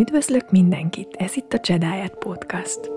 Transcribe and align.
Üdvözlök 0.00 0.50
mindenkit, 0.50 1.16
ez 1.18 1.36
itt 1.36 1.52
a 1.52 1.60
Csedáját 1.60 2.14
Podcast. 2.14 2.90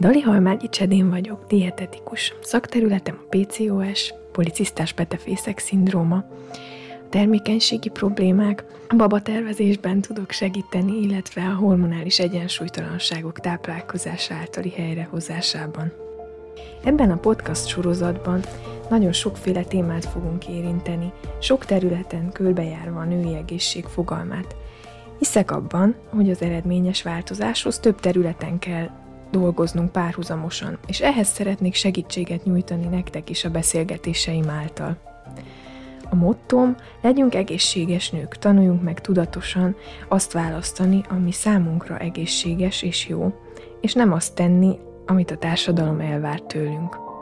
Dali 0.00 0.20
Halmágyi 0.20 0.68
Csedén 0.68 1.10
vagyok, 1.10 1.46
dietetikus. 1.46 2.34
Szakterületem 2.42 3.18
a 3.20 3.36
PCOS, 3.36 4.14
policisztás 4.32 4.92
petefészek 4.92 5.58
szindróma, 5.58 6.24
termékenységi 7.08 7.88
problémák, 7.88 8.64
babatervezésben 8.96 10.00
tudok 10.00 10.30
segíteni, 10.30 11.00
illetve 11.00 11.42
a 11.42 11.54
hormonális 11.54 12.18
egyensúlytalanságok 12.18 13.40
táplálkozása 13.40 14.34
általi 14.34 14.70
helyrehozásában. 14.70 15.92
Ebben 16.84 17.10
a 17.10 17.16
podcast 17.16 17.66
sorozatban 17.66 18.40
nagyon 18.88 19.12
sokféle 19.12 19.62
témát 19.62 20.04
fogunk 20.04 20.48
érinteni, 20.48 21.12
sok 21.40 21.64
területen 21.64 22.32
körbejárva 22.32 23.00
a 23.00 23.04
női 23.04 23.34
egészség 23.34 23.84
fogalmát. 23.84 24.56
Hiszek 25.18 25.50
abban, 25.50 25.94
hogy 26.08 26.30
az 26.30 26.42
eredményes 26.42 27.02
változáshoz 27.02 27.78
több 27.78 28.00
területen 28.00 28.58
kell 28.58 28.90
dolgoznunk 29.30 29.92
párhuzamosan, 29.92 30.78
és 30.86 31.00
ehhez 31.00 31.28
szeretnék 31.28 31.74
segítséget 31.74 32.44
nyújtani 32.44 32.86
nektek 32.86 33.30
is 33.30 33.44
a 33.44 33.50
beszélgetéseim 33.50 34.48
által. 34.48 34.96
A 36.10 36.14
mottom, 36.14 36.76
legyünk 37.02 37.34
egészséges 37.34 38.10
nők, 38.10 38.36
tanuljunk 38.38 38.82
meg 38.82 39.00
tudatosan 39.00 39.76
azt 40.08 40.32
választani, 40.32 41.02
ami 41.08 41.32
számunkra 41.32 41.98
egészséges 41.98 42.82
és 42.82 43.08
jó, 43.08 43.32
és 43.80 43.92
nem 43.92 44.12
azt 44.12 44.34
tenni, 44.34 44.78
amit 45.06 45.30
a 45.30 45.36
társadalom 45.36 46.00
elvár 46.00 46.40
tőlünk. 46.40 47.13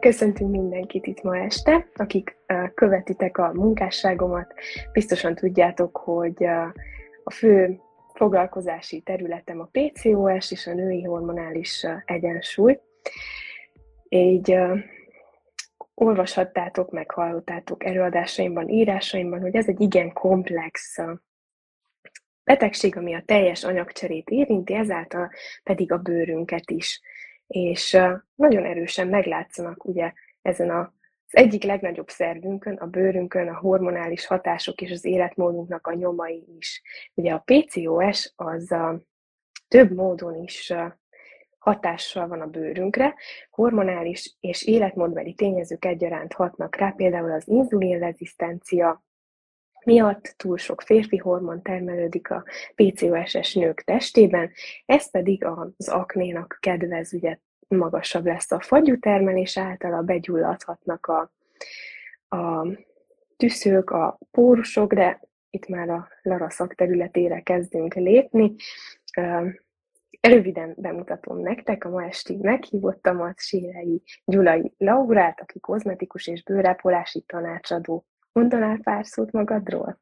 Köszöntünk 0.00 0.50
mindenkit 0.50 1.06
itt 1.06 1.22
ma 1.22 1.36
este, 1.36 1.88
akik 1.94 2.36
követitek 2.74 3.38
a 3.38 3.52
munkásságomat. 3.52 4.54
Biztosan 4.92 5.34
tudjátok, 5.34 5.96
hogy 5.96 6.44
a 7.24 7.32
fő 7.32 7.80
foglalkozási 8.14 9.00
területem 9.00 9.60
a 9.60 9.68
PCOS 9.72 10.50
és 10.50 10.66
a 10.66 10.74
női 10.74 11.02
hormonális 11.02 11.86
egyensúly. 12.04 12.80
Így 14.08 14.58
olvashattátok, 15.94 16.90
meghallottátok 16.90 17.84
előadásaimban, 17.84 18.68
írásaimban, 18.68 19.40
hogy 19.40 19.56
ez 19.56 19.68
egy 19.68 19.80
igen 19.80 20.12
komplex 20.12 20.98
betegség, 22.44 22.96
ami 22.96 23.14
a 23.14 23.22
teljes 23.26 23.64
anyagcserét 23.64 24.30
érinti, 24.30 24.74
ezáltal 24.74 25.30
pedig 25.62 25.92
a 25.92 25.98
bőrünket 25.98 26.70
is 26.70 27.00
és 27.46 27.98
nagyon 28.34 28.64
erősen 28.64 29.08
meglátszanak 29.08 29.84
ugye 29.84 30.12
ezen 30.42 30.70
a, 30.70 30.78
az 31.26 31.36
egyik 31.36 31.62
legnagyobb 31.62 32.08
szervünkön, 32.08 32.76
a 32.76 32.86
bőrünkön, 32.86 33.48
a 33.48 33.58
hormonális 33.58 34.26
hatások 34.26 34.80
és 34.80 34.90
az 34.90 35.04
életmódunknak 35.04 35.86
a 35.86 35.94
nyomai 35.94 36.44
is. 36.58 36.82
Ugye 37.14 37.32
a 37.32 37.44
PCOS 37.44 38.32
az 38.36 38.72
a 38.72 39.00
több 39.68 39.92
módon 39.92 40.42
is 40.42 40.72
hatással 41.58 42.28
van 42.28 42.40
a 42.40 42.46
bőrünkre, 42.46 43.14
hormonális 43.50 44.36
és 44.40 44.64
életmódbeli 44.64 45.34
tényezők 45.34 45.84
egyaránt 45.84 46.32
hatnak 46.32 46.76
rá, 46.76 46.90
például 46.90 47.32
az 47.32 47.48
inzulinrezisztencia, 47.48 49.04
miatt 49.86 50.34
túl 50.36 50.56
sok 50.56 50.80
férfi 50.80 51.16
hormon 51.16 51.62
termelődik 51.62 52.30
a 52.30 52.44
PCOS-es 52.74 53.54
nők 53.54 53.80
testében, 53.80 54.50
ez 54.86 55.10
pedig 55.10 55.44
az 55.44 55.88
aknénak 55.88 56.58
kedvez, 56.60 57.12
ugye 57.12 57.38
magasabb 57.68 58.26
lesz 58.26 58.50
a 58.50 58.60
fagyú 58.60 58.98
termelés 58.98 59.58
által, 59.58 60.02
begyulladhatnak 60.02 61.06
a, 61.06 61.32
a 62.36 62.66
tüszők, 63.36 63.90
a 63.90 64.18
pórusok, 64.30 64.94
de 64.94 65.20
itt 65.50 65.68
már 65.68 65.88
a 65.88 66.08
Lara 66.22 66.50
szakterületére 66.50 67.40
kezdünk 67.40 67.94
lépni. 67.94 68.54
Röviden 70.20 70.74
bemutatom 70.76 71.38
nektek 71.38 71.84
a 71.84 71.88
ma 71.88 72.04
esti 72.04 72.36
meghívottamat, 72.36 73.40
Sírei 73.40 74.02
Gyulai 74.24 74.72
Laurát, 74.78 75.40
aki 75.40 75.60
kozmetikus 75.60 76.26
és 76.26 76.42
bőrápolási 76.42 77.24
tanácsadó 77.26 78.06
Mondanál 78.36 78.78
pár 78.82 79.06
szót 79.06 79.32
magadról? 79.32 79.98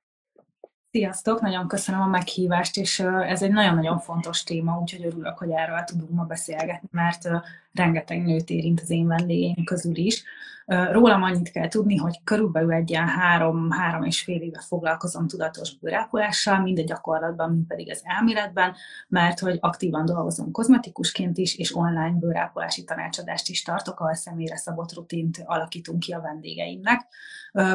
Sziasztok, 0.90 1.40
nagyon 1.40 1.68
köszönöm 1.68 2.00
a 2.00 2.06
meghívást, 2.06 2.76
és 2.76 3.00
ez 3.00 3.42
egy 3.42 3.50
nagyon-nagyon 3.50 3.98
fontos 3.98 4.42
téma, 4.42 4.78
úgyhogy 4.80 5.04
örülök, 5.04 5.38
hogy 5.38 5.50
erről 5.50 5.80
tudunk 5.84 6.10
ma 6.10 6.24
beszélgetni, 6.24 6.88
mert 6.92 7.28
rengeteg 7.72 8.24
nőt 8.24 8.50
érint 8.50 8.80
az 8.80 8.90
én 8.90 9.06
vendégeim 9.06 9.64
közül 9.64 9.96
is. 9.96 10.24
Rólam 10.66 11.22
annyit 11.22 11.50
kell 11.50 11.68
tudni, 11.68 11.96
hogy 11.96 12.20
körülbelül 12.24 12.72
egy 12.72 12.90
ilyen 12.90 13.08
három, 13.08 13.70
három 13.70 14.02
és 14.02 14.22
fél 14.22 14.40
éve 14.40 14.60
foglalkozom 14.60 15.26
tudatos 15.26 15.78
bőrápolással, 15.78 16.60
mind 16.60 16.78
a 16.78 16.82
gyakorlatban, 16.82 17.50
mind 17.50 17.66
pedig 17.66 17.90
az 17.90 18.02
elméletben, 18.04 18.74
mert 19.08 19.38
hogy 19.38 19.58
aktívan 19.60 20.04
dolgozom 20.04 20.50
kozmetikusként 20.50 21.38
is, 21.38 21.56
és 21.56 21.76
online 21.76 22.16
bőrápolási 22.20 22.84
tanácsadást 22.84 23.48
is 23.48 23.62
tartok, 23.62 24.00
ahol 24.00 24.14
személyre 24.14 24.56
szabott 24.56 24.94
rutint 24.94 25.42
alakítunk 25.44 25.98
ki 25.98 26.12
a 26.12 26.20
vendégeimnek. 26.20 27.06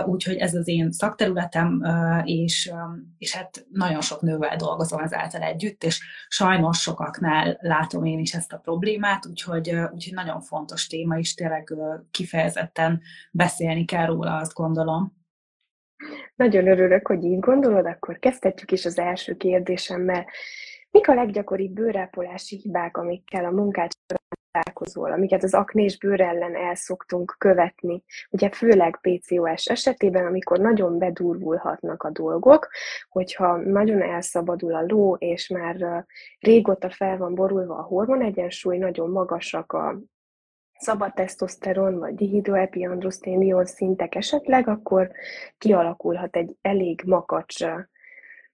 Úgyhogy 0.06 0.36
ez 0.36 0.54
az 0.54 0.68
én 0.68 0.92
szakterületem, 0.92 1.84
és, 2.24 2.72
és 3.18 3.36
hát 3.36 3.66
nagyon 3.72 4.02
sok 4.02 4.22
nővel 4.22 4.56
dolgozom 4.56 5.00
ezáltal 5.00 5.42
együtt, 5.42 5.84
és 5.84 6.02
sajnos 6.28 6.82
sokaknál 6.82 7.58
látom 7.62 8.06
én 8.06 8.20
is 8.20 8.34
ezt 8.34 8.54
a 8.54 8.58
problémát, 8.58 9.26
úgyhogy, 9.26 9.70
úgyhogy 9.94 10.14
nagyon 10.14 10.42
fontos 10.42 10.88
téma, 10.88 11.18
is 11.18 11.34
tényleg 11.34 11.74
kifejezetten 12.12 12.79
beszélni 13.32 13.86
kell 13.86 14.06
róla, 14.06 14.36
azt 14.36 14.54
gondolom. 14.54 15.18
Nagyon 16.36 16.68
örülök, 16.68 17.08
hogy 17.08 17.24
így 17.24 17.40
gondolod, 17.40 17.86
akkor 17.86 18.20
kezdhetjük 18.20 18.72
is 18.72 18.86
az 18.86 18.98
első 18.98 19.36
kérdésemmel. 19.36 20.26
Mik 20.92 21.08
a 21.08 21.14
leggyakoribb 21.14 21.72
bőrápolási 21.72 22.56
hibák, 22.56 22.98
amikkel 22.98 23.46
a 23.46 23.52
munkát 23.52 23.98
találkozol, 24.52 25.12
amiket 25.12 25.44
az 25.44 25.54
aknés 25.54 25.98
bőr 25.98 26.22
ellen 26.22 26.56
el 26.56 26.76
szoktunk 26.76 27.36
követni, 27.38 28.04
ugye 28.30 28.50
főleg 28.50 29.00
PCOS 29.02 29.66
esetében, 29.66 30.26
amikor 30.26 30.60
nagyon 30.60 30.98
bedurvulhatnak 30.98 32.04
a 32.04 32.10
dolgok, 32.10 32.68
hogyha 33.10 33.58
nagyon 33.58 34.02
elszabadul 34.02 34.76
a 34.76 34.84
ló, 34.88 35.16
és 35.16 35.48
már 35.48 36.06
régóta 36.40 36.90
fel 36.90 37.18
van 37.18 37.36
borulva 37.36 37.76
a 37.76 37.84
hormonegyensúly, 37.84 38.78
nagyon 38.78 39.10
magasak 39.10 39.74
a 39.74 40.00
szabad 40.80 41.14
tesztoszteron 41.14 42.00
vagy 42.00 42.16
dihidroepiandroszténion 42.16 43.66
szintek 43.66 44.16
esetleg, 44.16 44.68
akkor 44.68 45.12
kialakulhat 45.58 46.36
egy 46.36 46.56
elég 46.62 47.02
makacs 47.06 47.66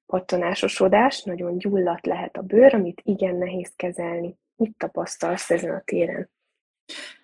pattanásosodás, 0.06 1.24
nagyon 1.24 1.58
gyulladt 1.58 2.06
lehet 2.06 2.38
a 2.38 2.42
bőr, 2.42 2.74
amit 2.74 3.02
igen 3.04 3.36
nehéz 3.36 3.74
kezelni. 3.76 4.38
Mit 4.56 4.78
tapasztalsz 4.78 5.50
ezen 5.50 5.76
a 5.76 5.82
téren? 5.86 6.30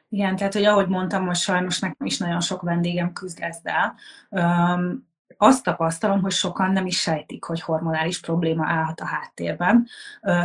Igen, 0.10 0.36
tehát, 0.36 0.54
hogy 0.54 0.64
ahogy 0.64 0.88
mondtam, 0.88 1.24
most 1.24 1.42
sajnos 1.42 1.80
nekem 1.80 2.06
is 2.06 2.18
nagyon 2.18 2.42
sok 2.42 2.62
vendégem 2.62 3.14
küzd 3.14 3.38
ezzel. 3.42 3.96
Um, 4.30 5.10
azt 5.38 5.64
tapasztalom, 5.64 6.22
hogy 6.22 6.32
sokan 6.32 6.72
nem 6.72 6.86
is 6.86 7.00
sejtik, 7.00 7.44
hogy 7.44 7.62
hormonális 7.62 8.20
probléma 8.20 8.66
állhat 8.68 9.00
a 9.00 9.06
háttérben. 9.06 9.88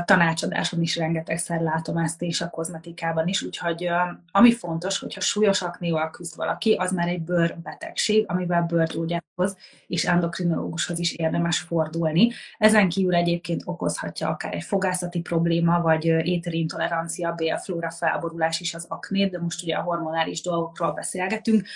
Tanácsadáson 0.05 0.81
is 0.81 0.97
rengetegszer 0.97 1.61
látom 1.61 1.97
ezt, 1.97 2.23
és 2.23 2.41
a 2.41 2.51
kozmetikában 2.51 3.29
is, 3.29 3.43
úgyhogy 3.43 3.89
ami 4.33 4.53
fontos, 4.53 4.99
hogyha 4.99 5.21
súlyos 5.21 5.63
aknéval 5.63 6.11
küzd 6.11 6.37
valaki, 6.37 6.73
az 6.73 6.93
már 6.93 7.09
egy 7.09 7.23
bőrbetegség, 7.23 8.25
amivel 8.29 8.63
bőrgyógyászhoz 8.63 9.57
és 9.87 10.05
endokrinológushoz 10.05 10.99
is 10.99 11.13
érdemes 11.13 11.59
fordulni. 11.59 12.31
Ezen 12.59 12.89
kívül 12.89 13.15
egyébként 13.15 13.63
okozhatja 13.65 14.29
akár 14.29 14.55
egy 14.55 14.65
fogászati 14.65 15.21
probléma, 15.21 15.81
vagy 15.81 16.05
éterintolerancia, 16.05 17.33
bélflóra 17.33 17.91
felborulás 17.91 18.61
is 18.61 18.75
az 18.75 18.87
aknét, 18.89 19.31
de 19.31 19.39
most 19.39 19.63
ugye 19.63 19.75
a 19.75 19.83
hormonális 19.83 20.43
dolgokról 20.43 20.93
beszélgetünk, 20.93 21.67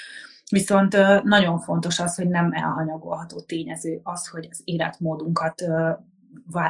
Viszont 0.51 1.23
nagyon 1.23 1.59
fontos 1.59 1.99
az, 1.99 2.15
hogy 2.15 2.29
nem 2.29 2.53
elhanyagolható 2.53 3.41
tényező 3.41 4.01
az, 4.03 4.27
hogy 4.29 4.49
az 4.51 4.61
életmódunkat, 4.65 5.63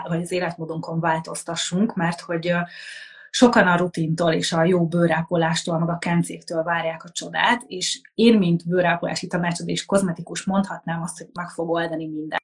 vagy 0.06 0.22
az 0.22 0.32
életmódunkon 0.32 1.00
változtassunk, 1.00 1.94
mert 1.94 2.20
hogy 2.20 2.52
sokan 3.30 3.66
a 3.66 3.76
rutintól 3.76 4.32
és 4.32 4.52
a 4.52 4.64
jó 4.64 4.86
bőrápolástól, 4.86 5.78
meg 5.78 5.88
a 5.88 5.98
kencéktől 5.98 6.62
várják 6.62 7.04
a 7.04 7.10
csodát, 7.10 7.62
és 7.66 8.00
én, 8.14 8.38
mint 8.38 8.68
bőrápolási 8.68 9.26
tanácsadó 9.26 9.70
és 9.70 9.86
kozmetikus 9.86 10.44
mondhatnám 10.44 11.02
azt, 11.02 11.18
hogy 11.18 11.28
meg 11.32 11.48
fog 11.48 11.70
oldani 11.70 12.06
mindent. 12.06 12.42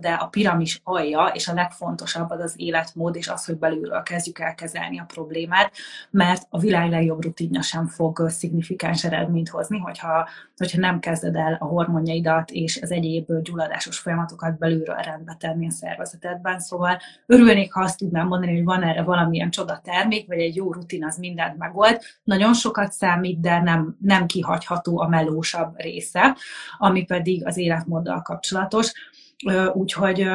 De 0.00 0.12
a 0.12 0.26
piramis 0.26 0.80
alja 0.84 1.30
és 1.32 1.48
a 1.48 1.54
legfontosabb 1.54 2.30
az 2.30 2.40
az 2.40 2.54
életmód, 2.56 3.16
és 3.16 3.28
az, 3.28 3.44
hogy 3.44 3.58
belülről 3.58 4.02
kezdjük 4.02 4.38
el 4.38 4.54
kezelni 4.54 4.98
a 4.98 5.04
problémát, 5.04 5.72
mert 6.10 6.46
a 6.50 6.58
világ 6.58 6.90
legjobb 6.90 7.22
rutinja 7.22 7.62
sem 7.62 7.86
fog 7.86 8.28
szignifikáns 8.28 9.04
eredményt 9.04 9.48
hozni, 9.48 9.78
hogyha, 9.78 10.28
hogyha 10.56 10.78
nem 10.78 10.98
kezded 11.00 11.36
el 11.36 11.56
a 11.60 11.64
hormonjaidat 11.64 12.50
és 12.50 12.78
az 12.82 12.90
egyéb 12.90 13.32
gyulladásos 13.42 13.98
folyamatokat 13.98 14.58
belülről 14.58 14.96
rendbe 14.96 15.36
tenni 15.38 15.66
a 15.66 15.70
szervezetedben. 15.70 16.58
Szóval 16.58 16.98
örülnék, 17.26 17.72
ha 17.72 17.80
azt 17.82 17.98
tudnám 17.98 18.26
mondani, 18.26 18.54
hogy 18.54 18.64
van 18.64 18.82
erre 18.82 19.02
valamilyen 19.02 19.50
csoda 19.50 19.80
termék, 19.84 20.26
vagy 20.26 20.38
egy 20.38 20.56
jó 20.56 20.72
rutin 20.72 21.04
az 21.04 21.16
mindent 21.16 21.58
megold. 21.58 22.00
Nagyon 22.24 22.54
sokat 22.54 22.92
számít, 22.92 23.40
de 23.40 23.60
nem, 23.60 23.96
nem 24.00 24.26
kihagyható 24.26 25.00
a 25.00 25.08
melósabb 25.08 25.74
része, 25.76 26.36
ami 26.78 27.04
pedig 27.04 27.46
az 27.46 27.56
életmóddal 27.56 28.22
kapcsolatos 28.22 28.92
Úgyhogy, 29.72 30.26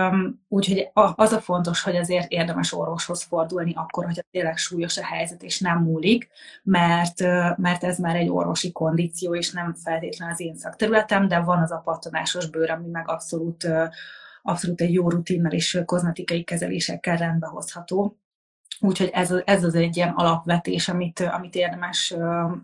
úgyhogy 0.47 0.89
az 0.93 1.31
a 1.31 1.41
fontos, 1.41 1.81
hogy 1.81 1.95
azért 1.95 2.31
érdemes 2.31 2.73
orvoshoz 2.73 3.23
fordulni 3.23 3.73
akkor, 3.75 4.05
hogyha 4.05 4.21
tényleg 4.31 4.57
súlyos 4.57 4.97
a 4.97 5.05
helyzet 5.05 5.43
és 5.43 5.59
nem 5.59 5.77
múlik, 5.77 6.29
mert, 6.63 7.19
mert 7.57 7.83
ez 7.83 7.97
már 7.97 8.15
egy 8.15 8.29
orvosi 8.29 8.71
kondíció, 8.71 9.35
és 9.35 9.51
nem 9.51 9.73
feltétlenül 9.73 10.33
az 10.33 10.39
én 10.39 10.55
szakterületem, 10.55 11.27
de 11.27 11.39
van 11.39 11.61
az 11.61 11.71
a 11.71 11.81
pattanásos 11.83 12.49
bőr, 12.49 12.69
ami 12.69 12.87
meg 12.87 13.09
abszolút, 13.09 13.67
abszolút 14.41 14.81
egy 14.81 14.93
jó 14.93 15.09
rutinnal 15.09 15.51
és 15.51 15.81
kozmetikai 15.85 16.43
kezelésekkel 16.43 17.17
rendbehozható. 17.17 18.17
Úgyhogy 18.81 19.09
ez, 19.13 19.33
ez 19.45 19.63
az 19.63 19.75
egy 19.75 19.97
ilyen 19.97 20.09
alapvetés, 20.09 20.89
amit, 20.89 21.19
amit 21.19 21.55
érdemes 21.55 22.15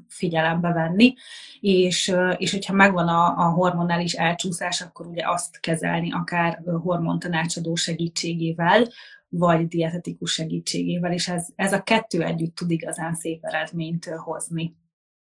figyelembe 0.07 0.71
venni, 0.73 1.13
és, 1.59 2.15
és 2.37 2.51
hogyha 2.51 2.73
megvan 2.73 3.07
a, 3.07 3.37
a 3.37 3.49
hormonális 3.49 4.13
elcsúszás, 4.13 4.81
akkor 4.81 5.07
ugye 5.07 5.23
azt 5.27 5.59
kezelni 5.59 6.11
akár 6.11 6.61
hormontanácsadó 6.83 7.75
segítségével, 7.75 8.87
vagy 9.29 9.67
dietetikus 9.67 10.31
segítségével, 10.31 11.11
és 11.11 11.27
ez, 11.27 11.47
ez 11.55 11.73
a 11.73 11.83
kettő 11.83 12.23
együtt 12.23 12.55
tud 12.55 12.71
igazán 12.71 13.13
szép 13.13 13.39
eredményt 13.41 14.05
hozni. 14.05 14.75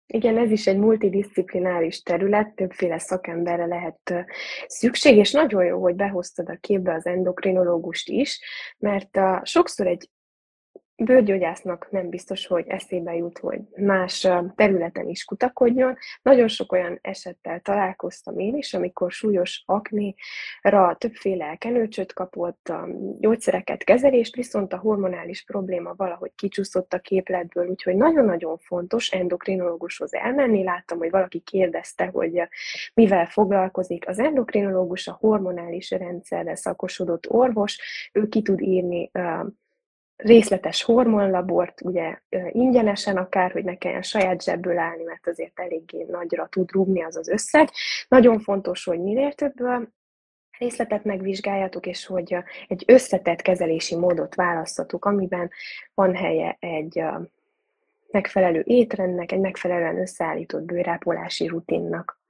Igen, 0.07 0.37
ez 0.37 0.51
is 0.51 0.67
egy 0.67 0.77
multidisziplináris 0.77 2.01
terület, 2.01 2.55
többféle 2.55 2.99
szakemberre 2.99 3.65
lehet 3.65 4.25
szükség, 4.67 5.17
és 5.17 5.31
nagyon 5.31 5.65
jó, 5.65 5.81
hogy 5.81 5.95
behoztad 5.95 6.49
a 6.49 6.57
képbe 6.61 6.93
az 6.93 7.05
endokrinológust 7.05 8.09
is, 8.09 8.41
mert 8.77 9.17
a, 9.17 9.41
sokszor 9.43 9.87
egy 9.87 10.09
bőrgyógyásznak 11.05 11.87
nem 11.91 12.09
biztos, 12.09 12.47
hogy 12.47 12.65
eszébe 12.67 13.15
jut, 13.15 13.37
hogy 13.37 13.59
más 13.75 14.27
területen 14.55 15.09
is 15.09 15.25
kutakodjon. 15.25 15.97
Nagyon 16.21 16.47
sok 16.47 16.71
olyan 16.71 16.99
esettel 17.01 17.59
találkoztam 17.59 18.39
én 18.39 18.55
is, 18.55 18.73
amikor 18.73 19.11
súlyos 19.11 19.63
aknéra 19.65 20.95
többféle 20.97 21.55
kenőcsöt 21.55 22.13
kapott, 22.13 22.73
gyógyszereket, 23.19 23.83
kezelést, 23.83 24.35
viszont 24.35 24.73
a 24.73 24.77
hormonális 24.77 25.43
probléma 25.43 25.93
valahogy 25.97 26.31
kicsúszott 26.35 26.93
a 26.93 26.99
képletből, 26.99 27.67
úgyhogy 27.67 27.95
nagyon-nagyon 27.95 28.57
fontos 28.57 29.09
endokrinológushoz 29.09 30.13
elmenni. 30.13 30.63
Láttam, 30.63 30.97
hogy 30.97 31.09
valaki 31.09 31.39
kérdezte, 31.39 32.05
hogy 32.05 32.41
mivel 32.93 33.25
foglalkozik. 33.25 34.07
Az 34.07 34.19
endokrinológus 34.19 35.07
a 35.07 35.17
hormonális 35.19 35.91
rendszerre 35.91 36.55
szakosodott 36.55 37.29
orvos, 37.29 37.79
ő 38.13 38.27
ki 38.27 38.41
tud 38.41 38.61
írni 38.61 39.11
részletes 40.15 40.83
hormonlabort, 40.83 41.81
ugye 41.81 42.19
ingyenesen 42.51 43.17
akár, 43.17 43.51
hogy 43.51 43.63
ne 43.63 43.75
kelljen 43.75 44.01
saját 44.01 44.43
zsebből 44.43 44.77
állni, 44.77 45.03
mert 45.03 45.27
azért 45.27 45.59
eléggé 45.59 46.05
nagyra 46.09 46.47
tud 46.47 46.71
rúgni 46.71 47.03
az 47.03 47.15
az 47.15 47.27
összeg. 47.27 47.69
Nagyon 48.07 48.39
fontos, 48.39 48.83
hogy 48.83 48.99
minél 48.99 49.33
több 49.33 49.53
részletet 50.57 51.03
megvizsgáljatok, 51.03 51.85
és 51.85 52.05
hogy 52.05 52.35
egy 52.67 52.83
összetett 52.87 53.41
kezelési 53.41 53.95
módot 53.95 54.35
választatok, 54.35 55.05
amiben 55.05 55.49
van 55.93 56.15
helye 56.15 56.57
egy 56.59 57.03
megfelelő 58.11 58.63
étrendnek, 58.65 59.31
egy 59.31 59.39
megfelelően 59.39 59.99
összeállított 59.99 60.63
bőrápolási 60.63 61.47
rutinnak. 61.47 62.21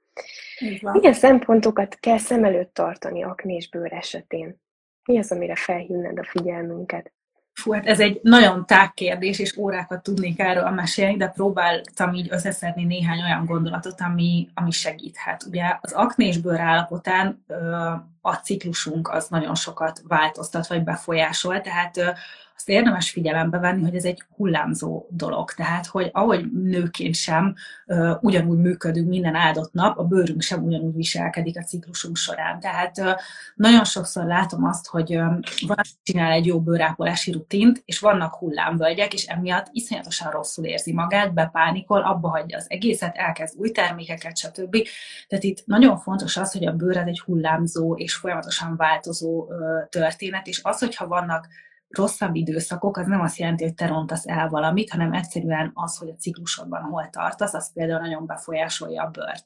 Milyen 0.80 1.12
szempontokat 1.12 1.94
kell 1.94 2.18
szem 2.18 2.44
előtt 2.44 2.74
tartani 2.74 3.22
aknés 3.22 3.68
bőr 3.68 3.92
esetén? 3.92 4.62
Mi 5.04 5.18
az, 5.18 5.32
amire 5.32 5.54
felhívned 5.54 6.18
a 6.18 6.24
figyelmünket? 6.24 7.12
Fú, 7.54 7.72
hát 7.72 7.86
ez 7.86 8.00
egy 8.00 8.20
nagyon 8.22 8.66
tág 8.66 8.94
kérdés, 8.94 9.38
és 9.38 9.56
órákat 9.56 10.02
tudnék 10.02 10.38
erről 10.38 10.70
mesélni, 10.70 11.16
de 11.16 11.28
próbáltam 11.28 12.14
így 12.14 12.28
összeszedni 12.30 12.84
néhány 12.84 13.22
olyan 13.22 13.44
gondolatot, 13.44 14.00
ami, 14.00 14.48
ami 14.54 14.70
segíthet. 14.70 15.44
Ugye 15.48 15.78
az 15.80 15.92
aknésbőr 15.92 16.60
állapotán 16.60 17.44
a 18.26 18.34
ciklusunk 18.34 19.08
az 19.08 19.28
nagyon 19.28 19.54
sokat 19.54 20.02
változtat, 20.08 20.66
vagy 20.66 20.84
befolyásol, 20.84 21.60
tehát 21.60 22.16
azt 22.56 22.68
érdemes 22.68 23.10
figyelembe 23.10 23.58
venni, 23.58 23.82
hogy 23.82 23.94
ez 23.94 24.04
egy 24.04 24.22
hullámzó 24.36 25.06
dolog. 25.10 25.50
Tehát, 25.50 25.86
hogy 25.86 26.10
ahogy 26.12 26.52
nőként 26.52 27.14
sem 27.14 27.54
uh, 27.86 28.16
ugyanúgy 28.20 28.58
működünk 28.58 29.08
minden 29.08 29.34
áldott 29.34 29.72
nap, 29.72 29.98
a 29.98 30.04
bőrünk 30.04 30.42
sem 30.42 30.64
ugyanúgy 30.64 30.94
viselkedik 30.94 31.58
a 31.58 31.62
ciklusunk 31.62 32.16
során. 32.16 32.60
Tehát 32.60 32.98
uh, 32.98 33.10
nagyon 33.54 33.84
sokszor 33.84 34.24
látom 34.24 34.64
azt, 34.64 34.86
hogy 34.86 35.16
um, 35.16 35.40
valaki 35.66 35.88
csinál 36.02 36.32
egy 36.32 36.46
jó 36.46 36.60
bőrápolási 36.60 37.32
rutint, 37.32 37.82
és 37.84 37.98
vannak 37.98 38.34
hullámvölgyek, 38.34 39.14
és 39.14 39.24
emiatt 39.24 39.66
iszonyatosan 39.72 40.30
rosszul 40.30 40.64
érzi 40.64 40.92
magát, 40.92 41.34
bepánikol, 41.34 42.00
abba 42.00 42.28
hagyja 42.28 42.56
az 42.56 42.66
egészet, 42.68 43.16
elkezd 43.16 43.58
új 43.58 43.70
termékeket, 43.70 44.36
stb. 44.36 44.76
Tehát 45.28 45.44
itt 45.44 45.66
nagyon 45.66 45.98
fontos 45.98 46.36
az, 46.36 46.52
hogy 46.52 46.66
a 46.66 46.72
bőr 46.72 46.96
egy 46.96 47.20
hullámzó 47.20 47.94
és 47.96 48.13
folyamatosan 48.16 48.76
változó 48.76 49.48
történet, 49.88 50.46
és 50.46 50.60
az, 50.62 50.78
hogyha 50.78 51.06
vannak 51.06 51.46
rosszabb 51.88 52.34
időszakok, 52.34 52.96
az 52.96 53.06
nem 53.06 53.20
azt 53.20 53.38
jelenti, 53.38 53.64
hogy 53.64 53.74
te 53.74 53.86
rontasz 53.86 54.26
el 54.26 54.48
valamit, 54.48 54.90
hanem 54.90 55.12
egyszerűen 55.12 55.70
az, 55.74 55.96
hogy 55.96 56.08
a 56.08 56.16
ciklusodban 56.18 56.82
hol 56.82 57.08
tartasz, 57.10 57.54
az 57.54 57.72
például 57.72 58.00
nagyon 58.00 58.26
befolyásolja 58.26 59.02
a 59.02 59.10
bőrt. 59.10 59.44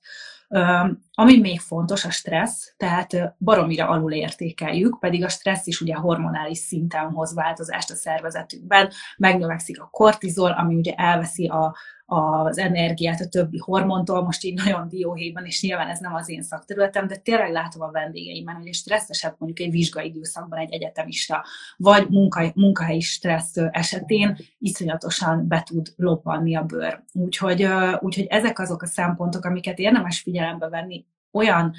Ami 1.13 1.41
még 1.41 1.61
fontos, 1.61 2.05
a 2.05 2.11
stressz, 2.11 2.75
tehát 2.77 3.35
baromira 3.39 3.89
alul 3.89 4.13
értékeljük, 4.13 4.99
pedig 4.99 5.25
a 5.25 5.29
stressz 5.29 5.67
is 5.67 5.81
ugye 5.81 5.95
hormonális 5.95 6.59
szinten 6.59 7.11
hoz 7.11 7.35
változást 7.35 7.91
a 7.91 7.95
szervezetünkben, 7.95 8.91
megnövekszik 9.17 9.81
a 9.81 9.89
kortizol, 9.91 10.51
ami 10.51 10.75
ugye 10.75 10.93
elveszi 10.93 11.47
a, 11.47 11.77
az 12.11 12.59
energiát 12.59 13.21
a 13.21 13.29
többi 13.29 13.59
hormontól, 13.59 14.23
most 14.23 14.45
így 14.45 14.55
nagyon 14.65 14.89
dióhéjban, 14.89 15.45
és 15.45 15.63
nyilván 15.63 15.89
ez 15.89 15.99
nem 15.99 16.15
az 16.15 16.29
én 16.29 16.43
szakterületem, 16.43 17.07
de 17.07 17.17
tényleg 17.17 17.53
látom 17.53 17.83
a 17.83 17.91
vendégeimben, 17.91 18.55
hogy 18.55 18.75
stresszesebb 18.75 19.35
mondjuk 19.39 19.67
egy 19.67 19.73
vizsgai 19.73 20.07
időszakban 20.07 20.59
egy 20.59 20.73
egyetemista, 20.73 21.45
vagy 21.77 22.09
munka, 22.09 22.53
munkahelyi 22.55 23.01
stressz 23.01 23.57
esetén 23.71 24.37
iszonyatosan 24.59 25.49
be 25.49 25.63
tud 25.63 25.87
loppanni 25.97 26.57
a 26.57 26.63
bőr. 26.63 27.03
Úgyhogy, 27.13 27.67
úgyhogy 28.01 28.27
ezek 28.29 28.59
azok 28.59 28.83
a 28.83 28.87
szempontok, 28.87 29.45
amiket 29.45 29.79
érdemes 29.79 30.21
figyelembe 30.21 30.69
venni 30.69 31.07
olyan 31.33 31.75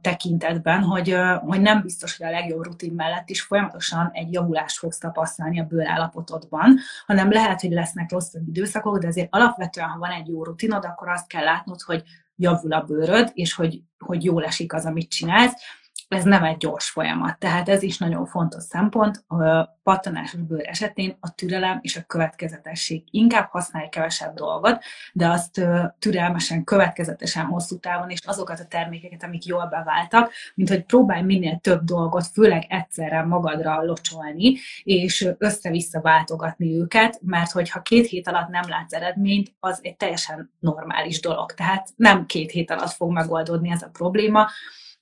tekintetben, 0.00 0.82
hogy, 0.82 1.10
ö, 1.10 1.34
hogy 1.40 1.60
nem 1.60 1.82
biztos, 1.82 2.16
hogy 2.16 2.26
a 2.26 2.30
legjobb 2.30 2.64
rutin 2.64 2.92
mellett 2.92 3.28
is 3.28 3.42
folyamatosan 3.42 4.10
egy 4.12 4.32
javulást 4.32 4.78
fogsz 4.78 4.98
tapasztalni 4.98 5.60
a 5.60 5.64
bőrállapotodban, 5.64 6.78
hanem 7.06 7.30
lehet, 7.30 7.60
hogy 7.60 7.70
lesznek 7.70 8.10
rosszabb 8.10 8.48
időszakok, 8.48 8.98
de 8.98 9.06
azért 9.06 9.34
alapvetően, 9.34 9.88
ha 9.88 9.98
van 9.98 10.10
egy 10.10 10.28
jó 10.28 10.44
rutinod, 10.44 10.84
akkor 10.84 11.08
azt 11.08 11.26
kell 11.26 11.44
látnod, 11.44 11.80
hogy 11.80 12.02
javul 12.36 12.72
a 12.72 12.82
bőröd, 12.82 13.30
és 13.34 13.54
hogy, 13.54 13.80
hogy 13.98 14.24
jól 14.24 14.44
esik 14.44 14.72
az, 14.72 14.84
amit 14.84 15.10
csinálsz, 15.10 15.62
ez 16.12 16.24
nem 16.24 16.44
egy 16.44 16.56
gyors 16.56 16.90
folyamat. 16.90 17.38
Tehát 17.38 17.68
ez 17.68 17.82
is 17.82 17.98
nagyon 17.98 18.26
fontos 18.26 18.62
szempont. 18.62 19.24
A 19.26 19.64
pattanásos 19.82 20.40
bőr 20.40 20.68
esetén 20.68 21.16
a 21.20 21.34
türelem 21.34 21.78
és 21.82 21.96
a 21.96 22.02
következetesség. 22.06 23.04
Inkább 23.10 23.48
használj 23.50 23.88
kevesebb 23.88 24.34
dolgot, 24.34 24.82
de 25.12 25.28
azt 25.28 25.60
türelmesen, 25.98 26.64
következetesen 26.64 27.44
hosszú 27.44 27.78
távon, 27.78 28.10
és 28.10 28.20
azokat 28.26 28.60
a 28.60 28.66
termékeket, 28.66 29.22
amik 29.22 29.44
jól 29.44 29.66
beváltak, 29.66 30.32
mint 30.54 30.68
hogy 30.68 30.84
próbálj 30.84 31.22
minél 31.22 31.58
több 31.58 31.84
dolgot, 31.84 32.26
főleg 32.26 32.66
egyszerre 32.68 33.22
magadra 33.22 33.82
locsolni, 33.82 34.56
és 34.82 35.28
össze-vissza 35.38 36.00
váltogatni 36.00 36.74
őket, 36.74 37.20
mert 37.22 37.50
hogyha 37.50 37.82
két 37.82 38.06
hét 38.06 38.28
alatt 38.28 38.48
nem 38.48 38.68
látsz 38.68 38.92
eredményt, 38.92 39.54
az 39.60 39.78
egy 39.82 39.96
teljesen 39.96 40.52
normális 40.58 41.20
dolog. 41.20 41.52
Tehát 41.52 41.88
nem 41.96 42.26
két 42.26 42.50
hét 42.50 42.70
alatt 42.70 42.92
fog 42.92 43.12
megoldódni 43.12 43.70
ez 43.70 43.82
a 43.82 43.90
probléma, 43.92 44.48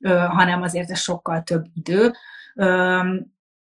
hanem 0.09 0.62
azért 0.62 0.90
ez 0.90 1.00
sokkal 1.00 1.42
több 1.42 1.66
idő. 1.75 2.12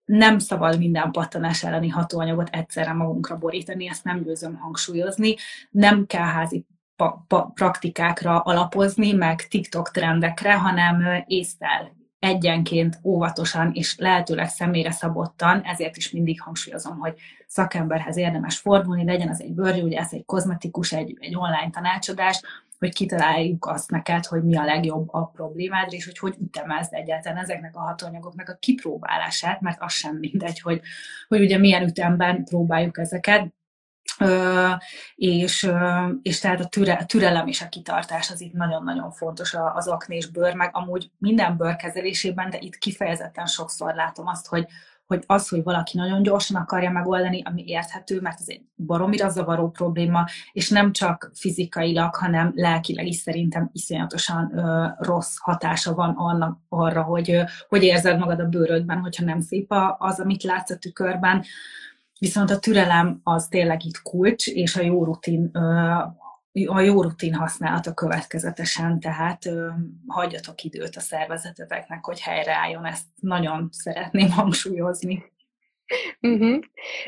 Nem 0.04 0.38
szabad 0.38 0.78
minden 0.78 1.10
pattanás 1.10 1.64
elleni 1.64 1.88
hatóanyagot 1.88 2.48
egyszerre 2.48 2.92
magunkra 2.92 3.36
borítani, 3.36 3.88
ezt 3.88 4.04
nem 4.04 4.22
győzöm 4.22 4.54
hangsúlyozni. 4.54 5.34
Nem 5.70 6.06
kell 6.06 6.26
házi 6.26 6.66
pa- 6.96 7.18
pa- 7.26 7.52
praktikákra 7.54 8.40
alapozni, 8.40 9.12
meg 9.12 9.48
TikTok 9.48 9.90
trendekre, 9.90 10.54
hanem 10.54 11.24
észtel 11.26 12.02
egyenként 12.24 12.98
óvatosan 13.02 13.70
és 13.72 13.96
lehetőleg 13.98 14.48
személyre 14.48 14.90
szabottan, 14.90 15.60
ezért 15.60 15.96
is 15.96 16.10
mindig 16.10 16.40
hangsúlyozom, 16.40 16.98
hogy 16.98 17.14
szakemberhez 17.46 18.16
érdemes 18.16 18.58
fordulni, 18.58 19.04
legyen 19.04 19.28
az 19.28 19.40
egy 19.40 19.52
bőrgyógyász, 19.52 20.12
egy 20.12 20.24
kozmetikus, 20.24 20.92
egy, 20.92 21.16
egy 21.20 21.36
online 21.36 21.70
tanácsadás, 21.70 22.42
hogy 22.84 22.94
kitaláljuk 22.94 23.66
azt 23.66 23.90
neked, 23.90 24.26
hogy 24.26 24.44
mi 24.44 24.56
a 24.56 24.64
legjobb 24.64 25.08
a 25.12 25.26
problémád, 25.26 25.92
és 25.92 26.04
hogy 26.04 26.18
hogy 26.18 26.34
ütemezd 26.40 26.94
egyáltalán 26.94 27.42
ezeknek 27.42 27.76
a 27.76 27.80
hatóanyagoknak 27.80 28.48
a 28.48 28.56
kipróbálását, 28.60 29.60
mert 29.60 29.82
az 29.82 29.92
sem 29.92 30.16
mindegy, 30.16 30.60
hogy, 30.60 30.80
hogy 31.28 31.40
ugye 31.40 31.58
milyen 31.58 31.82
ütemben 31.82 32.44
próbáljuk 32.44 32.98
ezeket, 32.98 33.54
és, 35.14 35.70
és 36.22 36.40
tehát 36.40 36.60
a, 36.60 36.68
türe, 36.68 36.92
a 36.92 37.06
türelem 37.06 37.46
és 37.46 37.62
a 37.62 37.68
kitartás 37.68 38.30
az 38.30 38.40
itt 38.40 38.52
nagyon-nagyon 38.52 39.10
fontos 39.10 39.54
az 39.74 39.88
aknés 39.88 40.26
bőr, 40.26 40.54
meg 40.54 40.70
amúgy 40.72 41.10
minden 41.18 41.56
bőr 41.56 41.76
kezelésében, 41.76 42.50
de 42.50 42.58
itt 42.60 42.76
kifejezetten 42.76 43.46
sokszor 43.46 43.94
látom 43.94 44.26
azt, 44.26 44.46
hogy, 44.46 44.66
hogy 45.06 45.22
az, 45.26 45.48
hogy 45.48 45.62
valaki 45.62 45.96
nagyon 45.96 46.22
gyorsan 46.22 46.60
akarja 46.60 46.90
megoldani, 46.90 47.42
ami 47.44 47.64
érthető, 47.66 48.20
mert 48.20 48.40
ez 48.40 48.48
egy 48.48 48.62
baromira 48.76 49.28
zavaró 49.28 49.70
probléma, 49.70 50.26
és 50.52 50.70
nem 50.70 50.92
csak 50.92 51.30
fizikailag, 51.34 52.14
hanem 52.14 52.52
lelkileg 52.54 53.06
is 53.06 53.16
szerintem 53.16 53.70
iszonyatosan 53.72 54.52
ö, 54.58 54.86
rossz 54.98 55.36
hatása 55.40 55.94
van 55.94 56.14
annak, 56.16 56.58
arra, 56.68 57.02
hogy 57.02 57.30
ö, 57.30 57.42
hogy 57.68 57.82
érzed 57.82 58.18
magad 58.18 58.40
a 58.40 58.48
bőrödben, 58.48 58.98
hogyha 58.98 59.24
nem 59.24 59.40
szép 59.40 59.74
az, 59.98 60.20
amit 60.20 60.42
látsz 60.42 60.70
a 60.70 60.76
tükörben. 60.76 61.44
Viszont 62.18 62.50
a 62.50 62.58
türelem 62.58 63.20
az 63.22 63.46
tényleg 63.46 63.84
itt 63.84 64.02
kulcs, 64.02 64.46
és 64.46 64.76
a 64.76 64.82
jó 64.82 65.04
rutin 65.04 65.50
a 66.66 66.80
jó 66.80 67.02
rutin 67.02 67.34
használata 67.34 67.94
következetesen, 67.94 69.00
tehát 69.00 69.46
ö, 69.46 69.68
hagyjatok 70.06 70.62
időt 70.62 70.96
a 70.96 71.00
szervezeteteknek, 71.00 72.04
hogy 72.04 72.20
helyreálljon, 72.20 72.84
ezt 72.84 73.06
nagyon 73.20 73.68
szeretném 73.72 74.30
hangsúlyozni. 74.30 75.32
Uh-huh. 76.20 76.58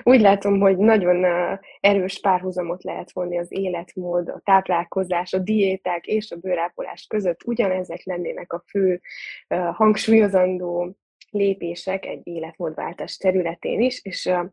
Úgy 0.02 0.20
látom, 0.20 0.60
hogy 0.60 0.76
nagyon 0.76 1.24
uh, 1.24 1.58
erős 1.80 2.20
párhuzamot 2.20 2.82
lehet 2.82 3.12
vonni 3.12 3.38
az 3.38 3.46
életmód, 3.52 4.28
a 4.28 4.40
táplálkozás, 4.44 5.32
a 5.32 5.38
diéták 5.38 6.06
és 6.06 6.30
a 6.30 6.36
bőrápolás 6.36 7.06
között. 7.06 7.40
Ugyanezek 7.44 8.04
lennének 8.04 8.52
a 8.52 8.62
fő 8.66 9.00
uh, 9.48 9.74
hangsúlyozandó 9.74 10.96
lépések 11.30 12.06
egy 12.06 12.20
életmódváltás 12.22 13.16
területén 13.16 13.80
is, 13.80 14.00
és 14.02 14.24
uh, 14.24 14.44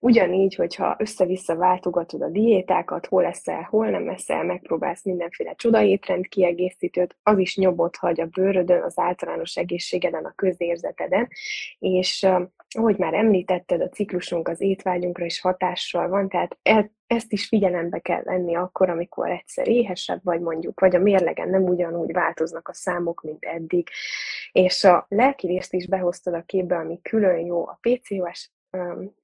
ugyanígy, 0.00 0.54
hogyha 0.54 0.96
össze-vissza 0.98 1.56
váltogatod 1.56 2.22
a 2.22 2.28
diétákat, 2.28 3.06
hol 3.06 3.24
eszel, 3.24 3.66
hol 3.70 3.90
nem 3.90 4.08
eszel, 4.08 4.44
megpróbálsz 4.44 5.04
mindenféle 5.04 5.54
csodaétrend 5.54 6.28
kiegészítőt, 6.28 7.16
az 7.22 7.38
is 7.38 7.56
nyomot 7.56 7.96
hagy 7.96 8.20
a 8.20 8.26
bőrödön, 8.26 8.82
az 8.82 8.98
általános 8.98 9.56
egészségeden, 9.56 10.24
a 10.24 10.32
közérzeteden, 10.36 11.28
és 11.78 12.22
uh, 12.22 12.42
ahogy 12.76 12.96
már 12.96 13.14
említetted, 13.14 13.80
a 13.80 13.88
ciklusunk 13.88 14.48
az 14.48 14.60
étvágyunkra 14.60 15.24
is 15.24 15.40
hatással 15.40 16.08
van, 16.08 16.28
tehát 16.28 16.58
el, 16.62 16.90
ezt 17.06 17.32
is 17.32 17.46
figyelembe 17.46 17.98
kell 17.98 18.22
venni 18.22 18.54
akkor, 18.56 18.90
amikor 18.90 19.30
egyszer 19.30 19.68
éhesebb 19.68 20.20
vagy 20.22 20.40
mondjuk, 20.40 20.80
vagy 20.80 20.94
a 20.94 20.98
mérlegen 20.98 21.48
nem 21.48 21.62
ugyanúgy 21.62 22.12
változnak 22.12 22.68
a 22.68 22.74
számok, 22.74 23.22
mint 23.22 23.44
eddig, 23.44 23.88
és 24.52 24.84
a 24.84 25.06
lelki 25.08 25.46
részt 25.46 25.72
is 25.72 25.86
behoztad 25.86 26.34
a 26.34 26.42
képbe, 26.46 26.76
ami 26.76 27.00
külön 27.02 27.38
jó, 27.38 27.66
a 27.66 27.78
PCOS 27.80 28.50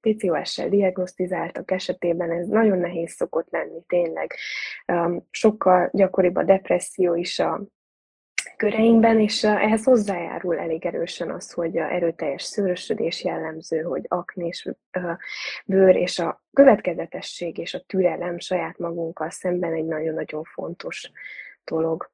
PCOS-sel 0.01 0.69
diagnosztizáltak 0.69 1.71
esetében 1.71 2.31
ez 2.31 2.47
nagyon 2.47 2.77
nehéz 2.77 3.11
szokott 3.11 3.47
lenni, 3.49 3.83
tényleg. 3.87 4.35
Sokkal 5.29 5.89
gyakoribb 5.93 6.35
a 6.35 6.43
depresszió 6.43 7.15
is 7.15 7.39
a 7.39 7.61
köreinkben, 8.57 9.19
és 9.19 9.43
ehhez 9.43 9.83
hozzájárul 9.83 10.57
elég 10.57 10.85
erősen 10.85 11.31
az, 11.31 11.51
hogy 11.51 11.77
a 11.77 11.91
erőteljes 11.91 12.43
szőrösödés 12.43 13.23
jellemző, 13.23 13.81
hogy 13.81 14.05
aknés 14.07 14.67
bőr, 15.65 15.95
és 15.95 16.19
a 16.19 16.43
következetesség 16.53 17.57
és 17.57 17.73
a 17.73 17.83
türelem 17.87 18.39
saját 18.39 18.77
magunkkal 18.77 19.29
szemben 19.29 19.73
egy 19.73 19.85
nagyon-nagyon 19.85 20.43
fontos 20.43 21.11
dolog. 21.63 22.11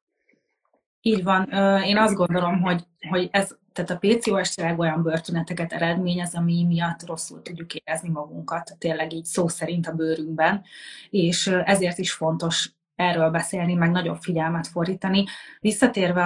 Így 1.02 1.24
van. 1.24 1.50
Én 1.84 1.98
azt 1.98 2.16
gondolom, 2.16 2.62
hogy, 2.62 2.84
hogy 3.10 3.30
ez, 3.32 3.58
tehát 3.78 4.04
a 4.04 4.08
PCOS 4.08 4.54
tényleg 4.54 4.80
olyan 4.80 5.04
börtöneteket 5.04 5.74
eredményez, 5.74 6.36
ami 6.36 6.64
miatt 6.64 7.06
rosszul 7.06 7.42
tudjuk 7.42 7.74
érezni 7.74 8.10
magunkat, 8.10 8.76
tényleg 8.78 9.14
így 9.14 9.26
szó 9.26 9.48
szerint 9.48 9.88
a 9.88 9.94
bőrünkben, 9.94 10.64
és 11.10 11.48
ezért 11.48 11.98
is 11.98 12.12
fontos 12.12 12.72
erről 12.96 13.30
beszélni, 13.30 13.74
meg 13.74 13.92
nagyobb 13.92 14.18
figyelmet 14.22 14.68
fordítani. 14.68 15.26
Visszatérve 15.60 16.26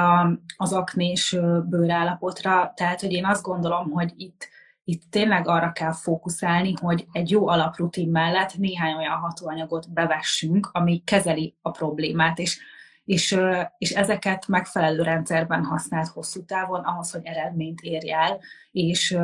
az 0.58 0.74
aknés 0.74 1.36
bőrállapotra, 1.70 2.74
tehát, 2.76 3.02
hogy 3.02 3.12
én 3.12 3.26
azt 3.26 3.44
gondolom, 3.44 3.90
hogy 3.90 4.14
itt, 4.16 4.48
itt 4.84 5.04
tényleg 5.10 5.48
arra 5.48 5.72
kell 5.72 5.94
fókuszálni, 5.94 6.74
hogy 6.82 7.06
egy 7.12 7.30
jó 7.30 7.48
alaprutin 7.48 8.10
mellett 8.10 8.58
néhány 8.58 8.94
olyan 8.94 9.18
hatóanyagot 9.18 9.94
bevessünk, 9.94 10.70
ami 10.72 11.02
kezeli 11.06 11.56
a 11.62 11.72
problémát, 11.72 12.40
és 12.40 12.60
és, 13.06 13.40
és 13.78 13.92
ezeket 13.92 14.48
megfelelő 14.48 15.02
rendszerben 15.02 15.64
használt 15.64 16.08
hosszú 16.08 16.46
távon 16.46 16.84
ahhoz, 16.84 17.12
hogy 17.12 17.22
eredményt 17.24 17.82
érj 17.82 18.12
el, 18.12 18.40
és, 18.72 19.18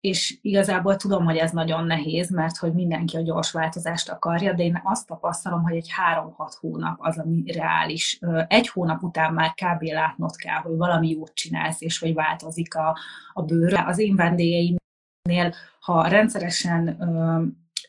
és 0.00 0.38
igazából 0.40 0.96
tudom, 0.96 1.24
hogy 1.24 1.36
ez 1.36 1.50
nagyon 1.50 1.84
nehéz, 1.84 2.30
mert 2.30 2.56
hogy 2.56 2.72
mindenki 2.72 3.16
a 3.16 3.22
gyors 3.22 3.52
változást 3.52 4.08
akarja, 4.08 4.52
de 4.52 4.62
én 4.62 4.80
azt 4.84 5.06
tapasztalom, 5.06 5.62
hogy 5.62 5.76
egy 5.76 5.90
három-hat 5.90 6.54
hónap 6.54 6.96
az, 7.00 7.18
ami 7.18 7.52
reális. 7.52 8.18
Egy 8.48 8.68
hónap 8.68 9.02
után 9.02 9.34
már 9.34 9.54
kb. 9.54 9.82
látnod 9.82 10.36
kell, 10.36 10.58
hogy 10.58 10.76
valami 10.76 11.10
jót 11.10 11.34
csinálsz, 11.34 11.80
és 11.80 11.98
hogy 11.98 12.14
változik 12.14 12.74
a, 12.74 12.98
a 13.32 13.42
bőr. 13.42 13.74
Az 13.86 13.98
én 13.98 14.16
vendégeimnél, 14.16 15.54
ha 15.80 16.08
rendszeresen 16.08 16.98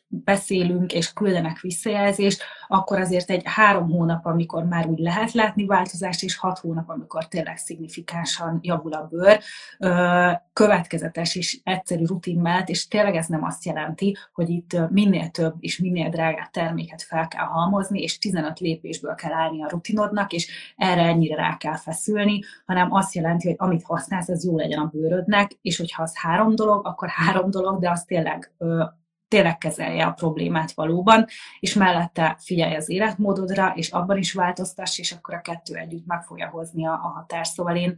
beszélünk 0.10 0.94
és 0.94 1.14
küldenek 1.14 1.60
visszajelzést, 1.60 2.44
akkor 2.68 3.00
azért 3.00 3.30
egy 3.30 3.42
három 3.46 3.90
hónap, 3.90 4.26
amikor 4.26 4.64
már 4.64 4.88
úgy 4.88 5.00
lehet 5.00 5.32
látni 5.32 5.66
változást, 5.66 6.24
és 6.24 6.38
hat 6.38 6.60
hónap, 6.60 6.90
amikor 6.90 7.28
tényleg 7.28 7.58
szignifikánsan 7.58 8.60
javul 8.62 8.94
a 8.94 9.10
bőr, 9.12 9.40
következetes 10.54 11.36
és 11.36 11.60
egyszerű 11.64 12.06
rutin 12.06 12.40
mellett, 12.40 12.70
és 12.70 12.88
tényleg 12.88 13.16
ez 13.16 13.28
nem 13.28 13.44
azt 13.44 13.66
jelenti, 13.66 14.18
hogy 14.34 14.50
itt 14.50 14.90
minél 14.90 15.30
több 15.30 15.56
és 15.60 15.78
minél 15.78 16.10
drágább 16.10 16.50
terméket 16.50 17.02
fel 17.02 17.28
kell 17.28 17.46
halmozni, 17.46 18.02
és 18.02 18.18
15 18.18 18.60
lépésből 18.60 19.16
kell 19.16 19.34
állni 19.34 19.64
a 19.64 19.70
rutinodnak, 19.70 20.32
és 20.32 20.74
erre 20.76 21.02
ennyire 21.02 21.36
rá 21.36 21.58
kell 21.58 21.78
feszülni, 21.78 22.40
hanem 22.66 22.94
azt 22.94 23.14
jelenti, 23.14 23.48
hogy 23.48 23.56
amit 23.60 23.84
használsz, 23.84 24.30
az 24.30 24.46
jó 24.46 24.58
legyen 24.58 24.80
a 24.80 24.90
bőrödnek, 24.94 25.52
és 25.62 25.78
hogyha 25.78 26.04
az 26.04 26.18
három 26.18 26.56
dolog, 26.56 26.88
akkor 26.88 27.10
három 27.10 27.50
dolog, 27.50 27.80
de 27.80 27.90
az 27.90 28.04
tényleg 28.04 28.52
tényleg 29.30 29.58
kezelje 29.58 30.06
a 30.06 30.12
problémát 30.12 30.72
valóban, 30.72 31.26
és 31.60 31.74
mellette 31.74 32.38
figyelj 32.40 32.76
az 32.76 32.90
életmódodra, 32.90 33.74
és 33.76 33.90
abban 33.90 34.18
is 34.18 34.34
változtass, 34.34 34.98
és 34.98 35.12
akkor 35.12 35.34
a 35.34 35.42
kettő 35.42 35.76
együtt 35.76 36.06
meg 36.06 36.24
fogja 36.24 36.50
hozni 36.50 36.86
a, 36.86 36.92
a 36.92 37.14
határ. 37.16 37.48
Szóval 37.48 37.76
én, 37.76 37.98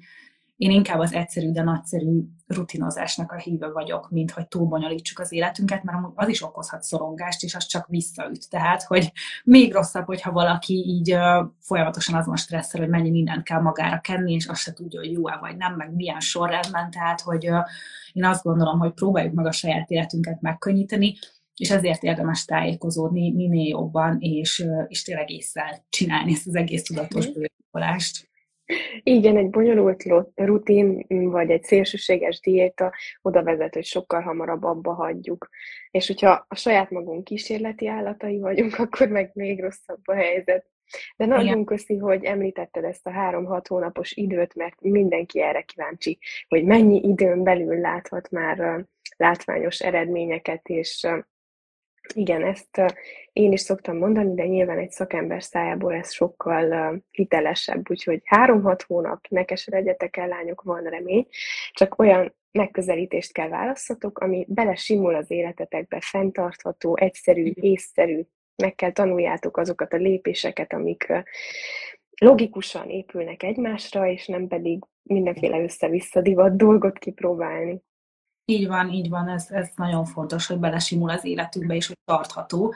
én 0.61 0.71
inkább 0.71 0.99
az 0.99 1.13
egyszerű, 1.13 1.51
de 1.51 1.63
nagyszerű 1.63 2.21
rutinozásnak 2.47 3.31
a 3.31 3.37
híve 3.37 3.71
vagyok, 3.71 4.09
mint 4.09 4.31
hogy 4.31 4.47
túlbonyolítsuk 4.47 5.19
az 5.19 5.31
életünket, 5.31 5.83
mert 5.83 5.97
az 6.15 6.27
is 6.27 6.43
okozhat 6.43 6.83
szorongást, 6.83 7.43
és 7.43 7.55
az 7.55 7.65
csak 7.65 7.87
visszaüt. 7.87 8.49
Tehát, 8.49 8.83
hogy 8.83 9.11
még 9.43 9.73
rosszabb, 9.73 10.05
hogyha 10.05 10.31
valaki 10.31 10.73
így 10.73 11.13
uh, 11.13 11.45
folyamatosan 11.59 12.15
azon 12.15 12.35
stresszel, 12.35 12.81
hogy 12.81 12.89
mennyi 12.89 13.09
mindent 13.09 13.43
kell 13.43 13.61
magára 13.61 13.99
kenni, 13.99 14.33
és 14.33 14.45
azt 14.45 14.61
se 14.61 14.73
tudja, 14.73 14.99
hogy 14.99 15.11
jó-e 15.11 15.37
vagy 15.37 15.57
nem, 15.57 15.75
meg 15.75 15.93
milyen 15.93 16.19
sorrendben. 16.19 16.91
Tehát, 16.91 17.21
hogy 17.21 17.49
uh, 17.49 17.59
én 18.13 18.25
azt 18.25 18.43
gondolom, 18.43 18.79
hogy 18.79 18.93
próbáljuk 18.93 19.33
meg 19.33 19.45
a 19.45 19.51
saját 19.51 19.89
életünket 19.89 20.41
megkönnyíteni, 20.41 21.17
és 21.55 21.69
ezért 21.69 22.03
érdemes 22.03 22.45
tájékozódni 22.45 23.31
minél 23.31 23.67
jobban, 23.67 24.17
és, 24.19 24.65
és 24.87 25.03
tényleg 25.03 25.29
észre 25.29 25.85
csinálni 25.89 26.31
ezt 26.31 26.47
az 26.47 26.55
egész 26.55 26.83
tudatos 26.83 27.27
mhm. 27.27 27.43
Igen, 29.03 29.37
egy 29.37 29.49
bonyolult 29.49 30.03
rutin, 30.35 31.05
vagy 31.07 31.51
egy 31.51 31.63
szélsőséges 31.63 32.39
diéta 32.39 32.93
oda 33.21 33.43
vezet, 33.43 33.73
hogy 33.73 33.85
sokkal 33.85 34.21
hamarabb 34.21 34.63
abba 34.63 34.93
hagyjuk. 34.93 35.49
És 35.91 36.07
hogyha 36.07 36.45
a 36.47 36.55
saját 36.55 36.89
magunk 36.89 37.23
kísérleti 37.23 37.87
állatai 37.87 38.39
vagyunk, 38.39 38.79
akkor 38.79 39.07
meg 39.07 39.31
még 39.33 39.61
rosszabb 39.61 40.01
a 40.03 40.13
helyzet. 40.13 40.69
De 41.17 41.25
nagyon 41.25 41.45
Igen. 41.45 41.65
köszi, 41.65 41.97
hogy 41.97 42.23
említetted 42.23 42.83
ezt 42.83 43.07
a 43.07 43.11
három-hat 43.11 43.67
hónapos 43.67 44.11
időt, 44.11 44.55
mert 44.55 44.81
mindenki 44.81 45.41
erre 45.41 45.61
kíváncsi, 45.61 46.19
hogy 46.47 46.63
mennyi 46.63 47.07
időn 47.07 47.43
belül 47.43 47.79
láthat 47.79 48.29
már 48.29 48.85
látványos 49.17 49.79
eredményeket, 49.79 50.67
és 50.67 51.07
igen, 52.13 52.43
ezt 52.43 52.81
én 53.33 53.51
is 53.51 53.61
szoktam 53.61 53.97
mondani, 53.97 54.33
de 54.33 54.45
nyilván 54.45 54.77
egy 54.77 54.91
szakember 54.91 55.43
szájából 55.43 55.93
ez 55.93 56.13
sokkal 56.13 56.95
hitelesebb, 57.11 57.89
úgyhogy 57.89 58.21
három-hat 58.25 58.81
hónap, 58.81 59.27
ne 59.29 59.43
keseredjetek 59.43 60.17
el, 60.17 60.27
lányok, 60.27 60.61
van 60.61 60.83
remény, 60.83 61.27
csak 61.71 61.99
olyan 61.99 62.35
megközelítést 62.51 63.33
kell 63.33 63.49
választatok, 63.49 64.19
ami 64.19 64.45
belesimul 64.49 65.15
az 65.15 65.31
életetekbe, 65.31 65.99
fenntartható, 66.01 66.97
egyszerű, 66.97 67.51
észszerű, 67.55 68.21
meg 68.55 68.75
kell 68.75 68.91
tanuljátok 68.91 69.57
azokat 69.57 69.93
a 69.93 69.97
lépéseket, 69.97 70.73
amik 70.73 71.13
logikusan 72.21 72.89
épülnek 72.89 73.43
egymásra, 73.43 74.07
és 74.07 74.27
nem 74.27 74.47
pedig 74.47 74.83
mindenféle 75.03 75.61
össze-vissza 75.61 76.21
divat 76.21 76.55
dolgot 76.57 76.97
kipróbálni. 76.97 77.81
Így 78.51 78.67
van, 78.67 78.89
így 78.89 79.09
van, 79.09 79.27
ez, 79.29 79.47
ez 79.49 79.69
nagyon 79.75 80.05
fontos, 80.05 80.47
hogy 80.47 80.57
belesimul 80.57 81.09
az 81.09 81.25
életünkbe, 81.25 81.75
és 81.75 81.87
hogy 81.87 81.97
tartható, 82.05 82.73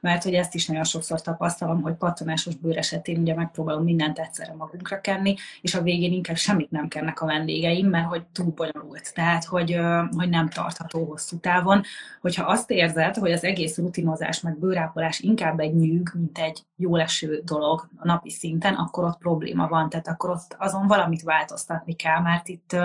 mert 0.00 0.22
hogy 0.22 0.34
ezt 0.34 0.54
is 0.54 0.66
nagyon 0.66 0.84
sokszor 0.84 1.20
tapasztalom, 1.20 1.82
hogy 1.82 1.94
pattanásos 1.94 2.54
bőr 2.56 2.76
esetén 2.76 3.20
ugye 3.20 3.34
megpróbálunk 3.34 3.84
mindent 3.84 4.18
egyszerre 4.18 4.54
magunkra 4.54 5.00
kenni, 5.00 5.34
és 5.60 5.74
a 5.74 5.82
végén 5.82 6.12
inkább 6.12 6.36
semmit 6.36 6.70
nem 6.70 6.88
kennek 6.88 7.20
a 7.20 7.26
vendégeim, 7.26 7.88
mert 7.88 8.06
hogy 8.06 8.22
túl 8.32 8.52
bonyolult, 8.54 9.14
tehát 9.14 9.44
hogy, 9.44 9.78
hogy 10.16 10.28
nem 10.28 10.48
tartható 10.48 11.04
hosszú 11.04 11.38
távon. 11.38 11.82
Hogyha 12.20 12.46
azt 12.46 12.70
érzed, 12.70 13.16
hogy 13.16 13.32
az 13.32 13.44
egész 13.44 13.76
rutinozás 13.76 14.40
meg 14.40 14.58
bőrápolás 14.58 15.20
inkább 15.20 15.60
egy 15.60 15.74
nyűg, 15.74 16.10
mint 16.14 16.38
egy 16.38 16.62
jó 16.76 16.96
leső 16.96 17.42
dolog 17.44 17.88
a 17.96 18.06
napi 18.06 18.30
szinten, 18.30 18.74
akkor 18.74 19.04
ott 19.04 19.18
probléma 19.18 19.68
van, 19.68 19.88
tehát 19.88 20.08
akkor 20.08 20.30
ott 20.30 20.56
azon 20.58 20.86
valamit 20.86 21.22
változtatni 21.22 21.94
kell, 21.94 22.20
mert 22.20 22.48
itt, 22.48 22.76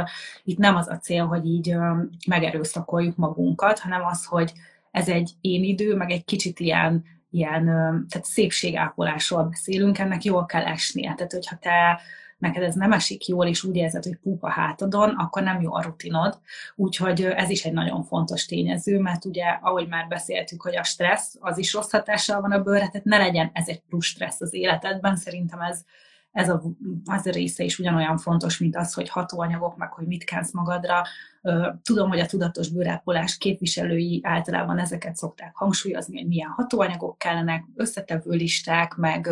itt 0.44 0.58
nem 0.58 0.76
az 0.76 0.88
a 0.88 0.98
cél, 0.98 1.26
hogy 1.26 1.46
így 1.46 1.76
megerőszakoljuk 2.34 3.16
magunkat, 3.16 3.80
hanem 3.80 4.06
az, 4.06 4.26
hogy 4.26 4.54
ez 4.92 5.10
egy 5.10 5.32
én 5.42 5.64
idő, 5.64 5.96
meg 5.96 6.12
egy 6.12 6.26
kicsit 6.26 6.60
ilyen, 6.60 7.04
ilyen 7.30 7.66
tehát 8.10 8.26
szépségápolásról 8.26 9.44
beszélünk, 9.44 10.00
ennek 10.00 10.24
jól 10.24 10.46
kell 10.46 10.66
esnie. 10.66 11.14
Tehát, 11.14 11.32
hogyha 11.32 11.56
te 11.56 12.02
neked 12.38 12.64
ez 12.64 12.76
nem 12.76 12.92
esik 12.92 13.28
jól, 13.28 13.48
és 13.48 13.64
úgy 13.64 13.76
érzed, 13.76 14.04
hogy 14.04 14.18
pupa 14.24 14.50
hátadon, 14.50 15.10
akkor 15.10 15.44
nem 15.44 15.62
jó 15.62 15.74
a 15.74 15.82
rutinod. 15.82 16.40
Úgyhogy 16.76 17.24
ez 17.24 17.50
is 17.50 17.66
egy 17.66 17.74
nagyon 17.74 18.04
fontos 18.04 18.46
tényező, 18.46 19.00
mert 19.00 19.26
ugye, 19.26 19.46
ahogy 19.62 19.88
már 19.88 20.08
beszéltük, 20.08 20.62
hogy 20.62 20.76
a 20.76 20.84
stressz 20.84 21.36
az 21.40 21.58
is 21.58 21.74
rossz 21.74 21.92
hatással 21.92 22.42
van 22.42 22.52
a 22.52 22.62
bőrre, 22.62 22.88
tehát 22.88 23.06
ne 23.06 23.18
legyen 23.18 23.50
ez 23.54 23.68
egy 23.68 23.82
plusz 23.90 24.06
stressz 24.06 24.42
az 24.42 24.54
életedben, 24.54 25.16
szerintem 25.16 25.60
ez, 25.60 25.86
ez 26.34 26.50
a, 26.50 26.64
az 27.06 27.28
a 27.28 27.32
része 27.32 27.64
is 27.64 27.80
ugyanolyan 27.80 28.18
fontos, 28.18 28.58
mint 28.58 28.76
az, 28.76 28.94
hogy 28.94 29.10
hatóanyagok, 29.10 29.78
meg 29.78 29.92
hogy 29.92 30.08
mit 30.08 30.24
kánsz 30.24 30.54
magadra. 30.54 31.04
Tudom, 31.84 32.10
hogy 32.10 32.20
a 32.20 32.26
tudatos 32.26 32.70
bőrápolás 32.70 33.38
képviselői 33.38 34.20
általában 34.24 34.80
ezeket 34.80 35.16
szokták 35.16 35.56
hangsúlyozni, 35.56 36.18
hogy 36.18 36.28
milyen 36.28 36.50
hatóanyagok 36.50 37.18
kellenek, 37.18 37.64
összetevő 37.76 38.32
listák, 38.32 38.96
meg, 38.96 39.30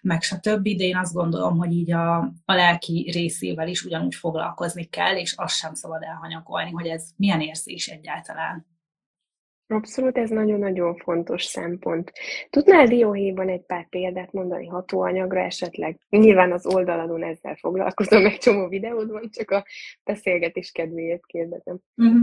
meg 0.00 0.22
stb. 0.22 0.62
De 0.62 0.84
én 0.84 0.96
azt 0.96 1.14
gondolom, 1.14 1.58
hogy 1.58 1.72
így 1.72 1.92
a, 1.92 2.16
a 2.44 2.54
lelki 2.54 3.10
részével 3.12 3.68
is 3.68 3.84
ugyanúgy 3.84 4.14
foglalkozni 4.14 4.84
kell, 4.84 5.16
és 5.16 5.32
azt 5.32 5.56
sem 5.56 5.74
szabad 5.74 6.02
elhanyagolni, 6.02 6.70
hogy 6.70 6.86
ez 6.86 7.04
milyen 7.16 7.40
érzés 7.40 7.88
egyáltalán. 7.88 8.71
Abszolút, 9.66 10.18
ez 10.18 10.30
nagyon-nagyon 10.30 10.96
fontos 10.96 11.44
szempont. 11.44 12.12
Tudnál 12.50 12.86
dióhéjban 12.86 13.48
egy 13.48 13.60
pár 13.60 13.88
példát 13.88 14.32
mondani 14.32 14.66
hatóanyagra 14.66 15.40
esetleg? 15.40 15.98
Nyilván 16.08 16.52
az 16.52 16.66
oldaladon 16.66 17.24
ezzel 17.24 17.56
foglalkozom, 17.56 18.26
egy 18.26 18.38
csomó 18.38 18.68
videód 18.68 19.10
van, 19.10 19.28
csak 19.30 19.50
a 19.50 19.64
beszélgetés 20.04 20.70
kedvéért 20.70 21.26
kérdezem. 21.26 21.78
Uh-huh. 21.96 22.20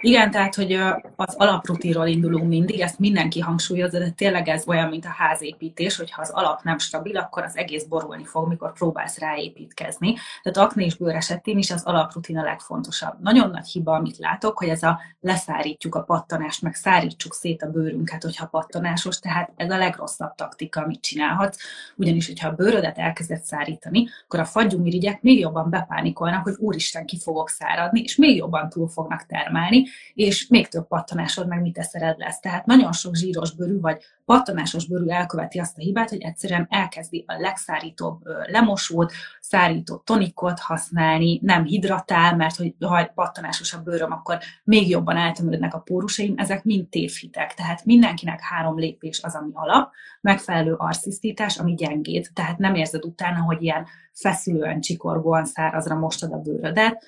Igen, 0.00 0.30
tehát, 0.30 0.54
hogy 0.54 0.72
az 1.16 1.34
alaprutiról 1.36 2.06
indulunk 2.06 2.48
mindig, 2.48 2.80
ezt 2.80 2.98
mindenki 2.98 3.40
hangsúlyozza, 3.40 3.98
de 3.98 4.10
tényleg 4.10 4.48
ez 4.48 4.68
olyan, 4.68 4.88
mint 4.88 5.04
a 5.04 5.14
házépítés, 5.16 5.96
hogy 5.96 6.10
ha 6.10 6.20
az 6.20 6.30
alap 6.30 6.62
nem 6.62 6.78
stabil, 6.78 7.16
akkor 7.16 7.42
az 7.42 7.56
egész 7.56 7.84
borulni 7.84 8.24
fog, 8.24 8.48
mikor 8.48 8.72
próbálsz 8.72 9.18
ráépítkezni. 9.18 10.14
Tehát 10.42 10.70
akné 10.70 10.84
és 10.84 10.96
bőr 10.96 11.14
esetén 11.14 11.58
is 11.58 11.70
az 11.70 11.84
alaprutin 11.84 12.38
a 12.38 12.42
legfontosabb. 12.42 13.20
Nagyon 13.20 13.50
nagy 13.50 13.66
hiba, 13.66 13.92
amit 13.92 14.18
látok, 14.18 14.58
hogy 14.58 14.68
ez 14.68 14.82
a 14.82 15.00
leszárítjuk 15.20 15.94
a 15.94 16.02
pattanást, 16.02 16.62
meg 16.62 16.74
szárítsuk 16.82 17.34
szét 17.34 17.62
a 17.62 17.70
bőrünket, 17.70 18.22
hogyha 18.22 18.46
pattanásos, 18.46 19.18
tehát 19.18 19.52
ez 19.56 19.70
a 19.70 19.76
legrosszabb 19.76 20.34
taktika, 20.34 20.80
amit 20.80 21.00
csinálhatsz, 21.00 21.58
ugyanis, 21.96 22.26
hogyha 22.26 22.48
a 22.48 22.54
bőrödet 22.54 22.98
elkezdett 22.98 23.44
szárítani, 23.44 24.08
akkor 24.24 24.40
a 24.40 24.44
fagyumirigyek 24.44 25.22
még 25.22 25.38
jobban 25.38 25.70
bepánikolnak, 25.70 26.42
hogy 26.42 26.54
úristen, 26.58 27.06
ki 27.06 27.18
fogok 27.18 27.48
száradni, 27.48 28.00
és 28.00 28.16
még 28.16 28.36
jobban 28.36 28.68
túl 28.68 28.88
fognak 28.88 29.26
termelni, 29.26 29.86
és 30.14 30.46
még 30.48 30.68
több 30.68 30.86
pattanásod 30.86 31.48
meg 31.48 31.60
mit 31.60 31.78
eszered 31.78 32.18
lesz. 32.18 32.40
Tehát 32.40 32.66
nagyon 32.66 32.92
sok 32.92 33.14
zsíros 33.14 33.54
bőrű, 33.54 33.80
vagy 33.80 34.02
pattanásos 34.24 34.86
bőrű 34.86 35.08
elköveti 35.08 35.58
azt 35.58 35.78
a 35.78 35.80
hibát, 35.80 36.08
hogy 36.08 36.20
egyszerűen 36.20 36.66
elkezdi 36.70 37.24
a 37.26 37.40
legszárítóbb 37.40 38.20
lemosót, 38.46 39.12
szárító 39.40 39.96
tonikot 39.96 40.58
használni, 40.58 41.40
nem 41.42 41.64
hidratál, 41.64 42.36
mert 42.36 42.56
hogy 42.56 42.74
ha 42.80 43.10
pattanásos 43.14 43.72
a 43.72 43.82
bőröm, 43.82 44.12
akkor 44.12 44.38
még 44.64 44.88
jobban 44.88 45.16
eltömődnek 45.16 45.74
a 45.74 45.78
pórusaim, 45.78 46.34
ezek 46.36 46.61
mind 46.64 46.88
tévhitek. 46.88 47.54
Tehát 47.54 47.84
mindenkinek 47.84 48.40
három 48.40 48.78
lépés 48.78 49.22
az, 49.22 49.34
ami 49.34 49.50
alap, 49.52 49.92
megfelelő 50.20 50.74
arcisztítás, 50.74 51.58
ami 51.58 51.74
gyengéd, 51.74 52.28
tehát 52.34 52.58
nem 52.58 52.74
érzed 52.74 53.04
utána, 53.04 53.42
hogy 53.42 53.62
ilyen 53.62 53.86
feszülően, 54.12 54.80
csikorgóan 54.80 55.44
szárazra 55.44 55.94
mostad 55.94 56.32
a 56.32 56.38
bőrödet, 56.38 57.04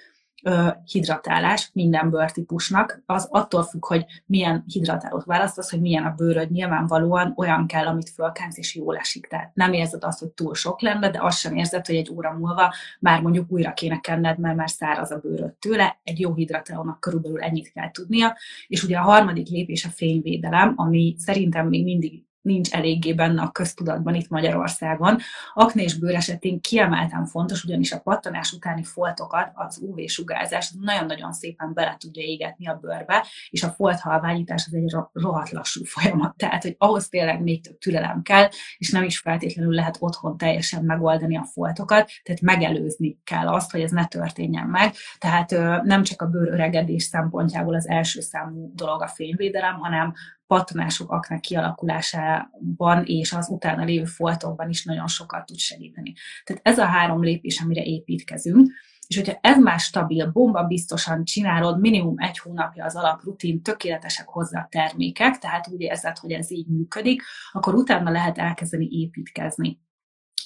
hidratálás 0.85 1.71
minden 1.73 2.11
bőrtípusnak, 2.11 3.03
az 3.07 3.29
attól 3.31 3.63
függ, 3.63 3.87
hogy 3.87 4.05
milyen 4.27 4.65
hidratálót 4.67 5.25
választasz, 5.25 5.71
hogy 5.71 5.81
milyen 5.81 6.05
a 6.05 6.15
bőröd, 6.17 6.51
nyilvánvalóan 6.51 7.33
olyan 7.37 7.67
kell, 7.67 7.87
amit 7.87 8.11
fölkánsz, 8.11 8.59
és 8.59 8.75
jól 8.75 8.97
esik. 8.97 9.27
Tehát 9.27 9.55
nem 9.55 9.73
érzed 9.73 10.05
azt, 10.05 10.19
hogy 10.19 10.29
túl 10.29 10.55
sok 10.55 10.81
lenne, 10.81 11.11
de 11.11 11.19
azt 11.23 11.39
sem 11.39 11.57
érzed, 11.57 11.87
hogy 11.87 11.97
egy 11.97 12.11
óra 12.11 12.33
múlva 12.33 12.75
már 13.01 13.21
mondjuk 13.21 13.51
újra 13.51 13.73
kéne 13.73 14.01
kenned, 14.01 14.39
mert 14.39 14.57
már 14.57 14.71
száraz 14.71 15.11
a 15.11 15.19
bőröd 15.19 15.53
tőle. 15.53 16.01
Egy 16.03 16.21
jó 16.21 16.35
hidratálónak 16.35 17.01
körülbelül 17.01 17.41
ennyit 17.41 17.73
kell 17.73 17.91
tudnia. 17.91 18.37
És 18.67 18.83
ugye 18.83 18.97
a 18.97 19.03
harmadik 19.03 19.49
lépés 19.49 19.85
a 19.85 19.89
fényvédelem, 19.89 20.73
ami 20.77 21.15
szerintem 21.19 21.69
még 21.69 21.85
mindig 21.85 22.23
nincs 22.45 22.73
eléggé 22.73 23.13
benne 23.13 23.43
a 23.43 23.51
köztudatban 23.51 24.15
itt 24.15 24.29
Magyarországon. 24.29 25.19
Aknés 25.55 25.95
bőr 25.95 26.15
esetén 26.15 26.61
kiemelten 26.61 27.27
fontos, 27.27 27.65
ugyanis 27.65 27.93
a 27.93 28.01
pattanás 28.01 28.53
utáni 28.53 28.83
foltokat 28.83 29.51
az 29.55 29.81
UV-sugárzás 29.83 30.73
nagyon-nagyon 30.81 31.33
szépen 31.33 31.75
bele 31.75 31.97
tudja 31.99 32.23
égetni 32.23 32.69
a 32.69 32.79
bőrbe, 32.81 33.27
és 33.51 33.63
a 33.63 33.69
folthalványítás 33.69 34.65
az 34.67 34.75
egy 34.75 34.95
rohadt 35.13 35.51
lassú 35.51 35.85
folyamat. 35.85 36.37
Tehát, 36.37 36.63
hogy 36.63 36.75
ahhoz 36.79 37.09
tényleg 37.09 37.43
még 37.43 37.63
több 37.63 37.79
türelem 37.79 38.23
kell, 38.23 38.49
és 38.79 38.91
nem 38.91 39.03
is 39.03 39.19
feltétlenül 39.19 39.75
lehet 39.75 39.97
otthon 40.01 40.37
teljesen 40.37 40.85
megoldani 40.85 41.37
a 41.37 41.45
foltokat, 41.45 42.11
tehát 42.23 42.41
megelőzni 42.41 43.19
kell 43.25 43.49
azt, 43.49 43.71
hogy 43.71 43.81
ez 43.81 43.91
ne 43.91 44.07
történjen 44.07 44.67
meg. 44.67 44.95
Tehát 45.19 45.51
nem 45.85 46.03
csak 46.03 46.23
a 46.23 46.27
bőr 46.27 46.49
öregedés 46.49 47.03
szempontjából 47.03 47.75
az 47.75 47.89
első 47.89 48.21
számú 48.21 48.73
dolog 48.75 49.03
a 49.03 49.09
fényvédelem, 49.09 49.79
hanem 49.79 50.15
pattanások 50.55 51.11
aknák 51.11 51.41
kialakulásában 51.41 53.05
és 53.05 53.33
az 53.33 53.49
utána 53.49 53.85
lévő 53.85 54.05
foltokban 54.05 54.69
is 54.69 54.85
nagyon 54.85 55.07
sokat 55.07 55.47
tud 55.47 55.59
segíteni. 55.59 56.13
Tehát 56.45 56.63
ez 56.65 56.79
a 56.79 56.85
három 56.85 57.23
lépés, 57.23 57.61
amire 57.61 57.83
építkezünk, 57.83 58.73
és 59.07 59.17
hogyha 59.17 59.39
ez 59.41 59.59
már 59.59 59.79
stabil, 59.79 60.31
bomba 60.31 60.63
biztosan 60.63 61.25
csinálod, 61.25 61.81
minimum 61.81 62.15
egy 62.17 62.39
hónapja 62.39 62.85
az 62.85 62.97
alaprutin, 62.97 63.63
tökéletesek 63.63 64.29
hozzá 64.29 64.61
a 64.61 64.69
termékek, 64.71 65.39
tehát 65.39 65.69
úgy 65.69 65.81
érzed, 65.81 66.19
hogy 66.19 66.33
ez 66.33 66.51
így 66.51 66.67
működik, 66.67 67.23
akkor 67.53 67.75
utána 67.75 68.11
lehet 68.11 68.39
elkezdeni 68.39 68.89
építkezni 68.91 69.84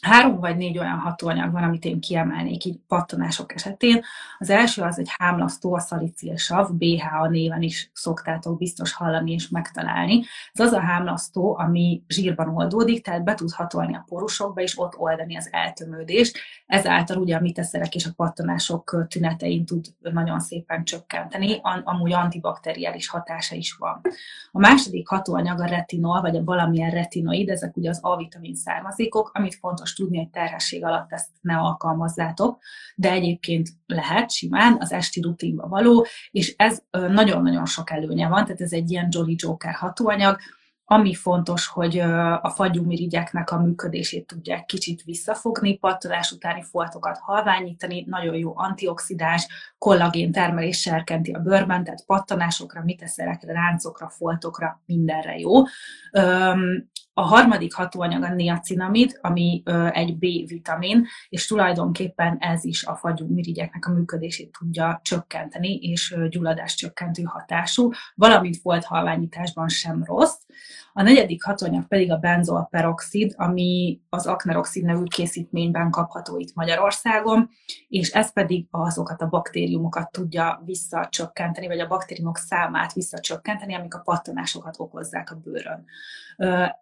három 0.01 0.41
vagy 0.41 0.57
négy 0.57 0.79
olyan 0.79 0.99
hatóanyag 0.99 1.53
van, 1.53 1.63
amit 1.63 1.85
én 1.85 2.01
kiemelnék 2.01 2.65
így 2.65 2.79
pattanások 2.87 3.55
esetén. 3.55 4.03
Az 4.39 4.51
első 4.51 4.83
az 4.83 4.99
egy 4.99 5.11
hámlasztó, 5.19 5.75
a 5.75 5.81
szalicilsav, 5.81 6.73
BHA 6.73 7.29
néven 7.29 7.63
is 7.63 7.91
szoktátok 7.95 8.59
biztos 8.59 8.93
hallani 8.93 9.33
és 9.33 9.49
megtalálni. 9.49 10.25
Ez 10.53 10.67
az 10.67 10.73
a 10.73 10.81
hámlasztó, 10.81 11.57
ami 11.59 12.03
zsírban 12.09 12.57
oldódik, 12.57 13.05
tehát 13.05 13.25
be 13.25 13.35
tud 13.35 13.53
hatolni 13.53 13.95
a 13.95 14.05
porusokba, 14.09 14.61
és 14.61 14.79
ott 14.79 14.97
oldani 14.97 15.37
az 15.37 15.49
eltömődést. 15.53 16.39
Ezáltal 16.67 17.17
ugye 17.17 17.37
a 17.37 17.41
mitesszerek 17.41 17.95
és 17.95 18.07
a 18.07 18.13
pattanások 18.17 19.07
tünetein 19.09 19.65
tud 19.65 19.85
nagyon 20.01 20.41
szépen 20.41 20.85
csökkenteni, 20.85 21.61
amúgy 21.85 22.13
antibakteriális 22.13 23.09
hatása 23.09 23.55
is 23.55 23.73
van. 23.73 24.01
A 24.53 24.59
második 24.59 25.09
hatóanyag 25.09 25.61
a 25.61 25.67
retinol, 25.67 26.21
vagy 26.21 26.37
a 26.37 26.45
valamilyen 26.45 26.91
retinoid, 26.91 27.49
ezek 27.49 27.77
ugye 27.77 27.89
az 27.89 27.99
A-vitamin 28.03 28.55
származékok, 28.55 29.31
amit 29.35 29.55
fontos 29.55 29.88
fontos 29.89 29.93
tudni, 29.93 30.19
hogy 30.19 30.31
terhesség 30.31 30.85
alatt 30.85 31.13
ezt 31.13 31.29
ne 31.41 31.57
alkalmazzátok, 31.57 32.59
de 32.95 33.11
egyébként 33.11 33.69
lehet 33.87 34.31
simán 34.31 34.77
az 34.81 34.93
esti 34.93 35.21
rutinba 35.21 35.69
való, 35.69 36.07
és 36.31 36.55
ez 36.57 36.83
nagyon-nagyon 36.91 37.67
sok 37.67 37.91
előnye 37.91 38.29
van, 38.29 38.45
tehát 38.45 38.61
ez 38.61 38.73
egy 38.73 38.91
ilyen 38.91 39.09
Jolly 39.11 39.35
Joker 39.39 39.75
hatóanyag, 39.75 40.39
ami 40.91 41.15
fontos, 41.15 41.67
hogy 41.67 41.99
a 42.43 42.53
fagyumirigyeknek 42.55 43.51
a 43.51 43.61
működését 43.61 44.27
tudják 44.27 44.65
kicsit 44.65 45.03
visszafogni, 45.03 45.77
pattanás 45.77 46.33
utáni 46.33 46.63
foltokat 46.63 47.19
halványítani, 47.19 48.05
nagyon 48.07 48.35
jó 48.35 48.53
antioxidáns, 48.57 49.47
kollagén 49.79 50.33
termelés 50.33 50.81
serkenti 50.81 51.33
a 51.33 51.39
bőrben, 51.39 51.85
tehát 51.85 52.05
pattanásokra, 52.07 52.83
miteszerekre, 52.85 53.53
ráncokra, 53.53 54.09
foltokra, 54.09 54.83
mindenre 54.87 55.39
jó. 55.39 55.63
A 57.19 57.23
harmadik 57.23 57.75
hatóanyag 57.75 58.23
a 58.23 58.35
niacinamid, 58.35 59.19
ami 59.21 59.63
egy 59.93 60.17
B-vitamin, 60.19 61.07
és 61.29 61.47
tulajdonképpen 61.47 62.37
ez 62.41 62.65
is 62.65 62.85
a 62.85 62.95
fagyumirigyeknek 62.95 63.87
a 63.87 63.91
működését 63.91 64.57
tudja 64.59 65.01
csökkenteni, 65.03 65.75
és 65.75 66.17
gyulladás 66.29 66.75
csökkentő 66.75 67.23
hatású, 67.23 67.91
valamint 68.15 68.63
volt 68.63 68.85
halványításban 68.85 69.69
sem 69.69 70.05
rossz, 70.05 70.41
A 70.99 71.03
negyedik 71.03 71.45
hatóanyag 71.45 71.87
pedig 71.87 72.13
a 72.13 72.17
benzolperoxid, 72.17 73.35
ami 73.37 74.01
az 74.09 74.27
akneroxid 74.27 74.85
nevű 74.85 75.03
készítményben 75.03 75.91
kapható 75.91 76.39
itt 76.39 76.55
Magyarországon, 76.55 77.51
és 77.89 78.11
ez 78.11 78.33
pedig 78.33 78.67
azokat 78.71 79.23
a 79.23 79.29
baktériumokat 79.29 80.11
tudja 80.11 80.63
visszacsökkenteni, 80.65 81.67
vagy 81.67 81.79
a 81.79 81.87
baktériumok 81.87 82.37
számát 82.37 82.93
visszacsökkenteni, 82.93 83.75
amik 83.75 83.95
a 83.95 84.01
pattanásokat 84.05 84.75
okozzák 84.79 85.31
a 85.31 85.41
bőrön. 85.45 85.85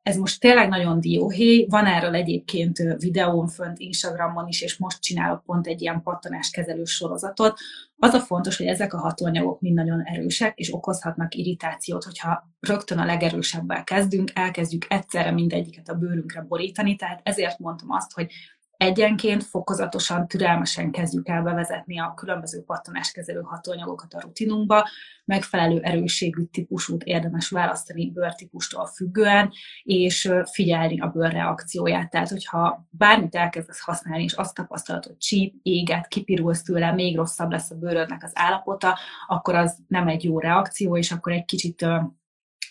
Ez 0.02 0.16
most 0.16 0.40
tényleg 0.40 0.68
nagyon 0.68 1.00
dióhéj, 1.00 1.66
van 1.68 1.86
erről 1.86 2.14
egyébként 2.14 2.78
videóm 2.98 3.46
fönt 3.46 3.78
Instagramon 3.78 4.48
is, 4.48 4.62
és 4.62 4.76
most 4.76 5.00
csinálok 5.00 5.42
pont 5.44 5.66
egy 5.66 5.82
ilyen 5.82 6.02
pattanáskezelő 6.02 6.84
sorozatot. 6.84 7.58
Az 7.98 8.14
a 8.14 8.20
fontos, 8.20 8.56
hogy 8.56 8.66
ezek 8.66 8.94
a 8.94 8.98
hatóanyagok 8.98 9.60
mind 9.60 9.74
nagyon 9.74 10.02
erősek, 10.02 10.58
és 10.58 10.74
okozhatnak 10.74 11.34
irritációt, 11.34 12.04
hogyha 12.04 12.50
rögtön 12.60 12.98
a 12.98 13.04
legerősebbel 13.04 13.84
kezdünk, 13.84 14.30
elkezdjük 14.34 14.86
egyszerre 14.88 15.30
mindegyiket 15.30 15.88
a 15.88 15.94
bőrünkre 15.94 16.40
borítani, 16.40 16.96
tehát 16.96 17.20
ezért 17.22 17.58
mondtam 17.58 17.90
azt, 17.90 18.12
hogy 18.12 18.32
egyenként, 18.76 19.44
fokozatosan, 19.44 20.28
türelmesen 20.28 20.90
kezdjük 20.90 21.28
el 21.28 21.42
bevezetni 21.42 22.00
a 22.00 22.14
különböző 22.16 22.62
pattanáskezelő 22.62 23.40
hatóanyagokat 23.40 24.14
a 24.14 24.20
rutinunkba, 24.20 24.88
megfelelő 25.24 25.80
erősségű 25.80 26.42
típusút 26.42 27.02
érdemes 27.02 27.48
választani 27.48 28.10
bőrtípustól 28.10 28.86
függően, 28.86 29.52
és 29.82 30.30
figyelni 30.52 31.00
a 31.00 31.06
bőr 31.06 31.32
reakcióját. 31.32 32.10
Tehát, 32.10 32.28
hogyha 32.28 32.86
bármit 32.90 33.34
elkezdesz 33.34 33.80
használni, 33.80 34.22
és 34.22 34.32
azt 34.32 34.54
tapasztalod, 34.54 35.04
hogy 35.04 35.16
csíp, 35.16 35.54
éget, 35.62 36.06
kipirulsz 36.06 36.62
tőle, 36.62 36.92
még 36.92 37.16
rosszabb 37.16 37.50
lesz 37.50 37.70
a 37.70 37.74
bőrödnek 37.74 38.24
az 38.24 38.32
állapota, 38.34 38.98
akkor 39.26 39.54
az 39.54 39.76
nem 39.88 40.08
egy 40.08 40.24
jó 40.24 40.38
reakció, 40.38 40.96
és 40.96 41.12
akkor 41.12 41.32
egy 41.32 41.44
kicsit 41.44 41.86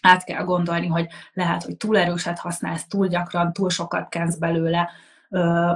át 0.02 0.24
kell 0.24 0.44
gondolni, 0.44 0.88
hogy 0.88 1.08
lehet, 1.34 1.64
hogy 1.64 1.78
túl 1.78 1.98
erőset 1.98 2.40
használsz, 2.40 2.88
túl 2.88 3.08
gyakran, 3.08 3.54
túl 3.54 3.70
sokat 3.70 4.10
kensz 4.10 4.36
belőle, 4.36 4.90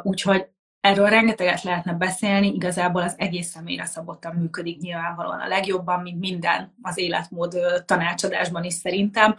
Úgyhogy 0.01 0.47
erről 0.79 1.09
rengeteget 1.09 1.63
lehetne 1.63 1.93
beszélni, 1.93 2.53
igazából 2.53 3.01
az 3.01 3.13
egész 3.17 3.47
személyre 3.47 3.85
szabottan 3.85 4.35
működik 4.35 4.81
nyilvánvalóan 4.81 5.39
a 5.39 5.47
legjobban, 5.47 6.01
mint 6.01 6.19
minden 6.19 6.73
az 6.81 6.97
életmód 6.97 7.55
tanácsadásban 7.85 8.63
is 8.63 8.73
szerintem, 8.73 9.35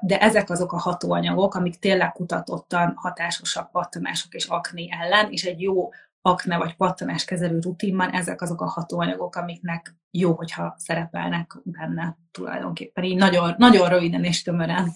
de 0.00 0.18
ezek 0.20 0.50
azok 0.50 0.72
a 0.72 0.78
hatóanyagok, 0.78 1.54
amik 1.54 1.78
tényleg 1.78 2.12
kutatottan 2.12 2.92
hatásosak 2.96 3.70
pattanások 3.70 4.34
és 4.34 4.46
akné 4.46 4.88
ellen, 4.90 5.30
és 5.30 5.44
egy 5.44 5.60
jó 5.60 5.90
akne 6.22 6.56
vagy 6.56 6.76
pattanás 6.76 7.24
kezelő 7.24 7.58
rutinban 7.58 8.10
ezek 8.10 8.42
azok 8.42 8.60
a 8.60 8.68
hatóanyagok, 8.68 9.36
amiknek 9.36 9.94
jó, 10.10 10.32
hogyha 10.32 10.74
szerepelnek 10.78 11.56
benne 11.62 12.16
tulajdonképpen. 12.30 13.04
Így 13.04 13.16
nagyon, 13.16 13.54
nagyon 13.58 13.88
röviden 13.88 14.24
és 14.24 14.42
tömören. 14.42 14.92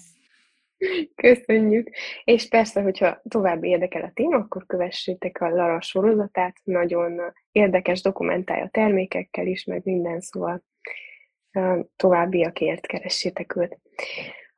Köszönjük. 1.15 1.89
És 2.23 2.47
persze, 2.47 2.81
hogyha 2.81 3.21
tovább 3.27 3.63
érdekel 3.63 4.01
a 4.01 4.11
téma, 4.13 4.35
akkor 4.35 4.65
kövessétek 4.65 5.41
a 5.41 5.49
Lara 5.49 5.81
sorozatát, 5.81 6.57
nagyon 6.63 7.21
érdekes 7.51 8.01
dokumentálja 8.01 8.67
termékekkel 8.67 9.47
is, 9.47 9.63
meg 9.63 9.81
minden, 9.83 10.19
szóval 10.19 10.63
továbbiakért 11.95 12.85
keressétek 12.85 13.55
őt. 13.55 13.79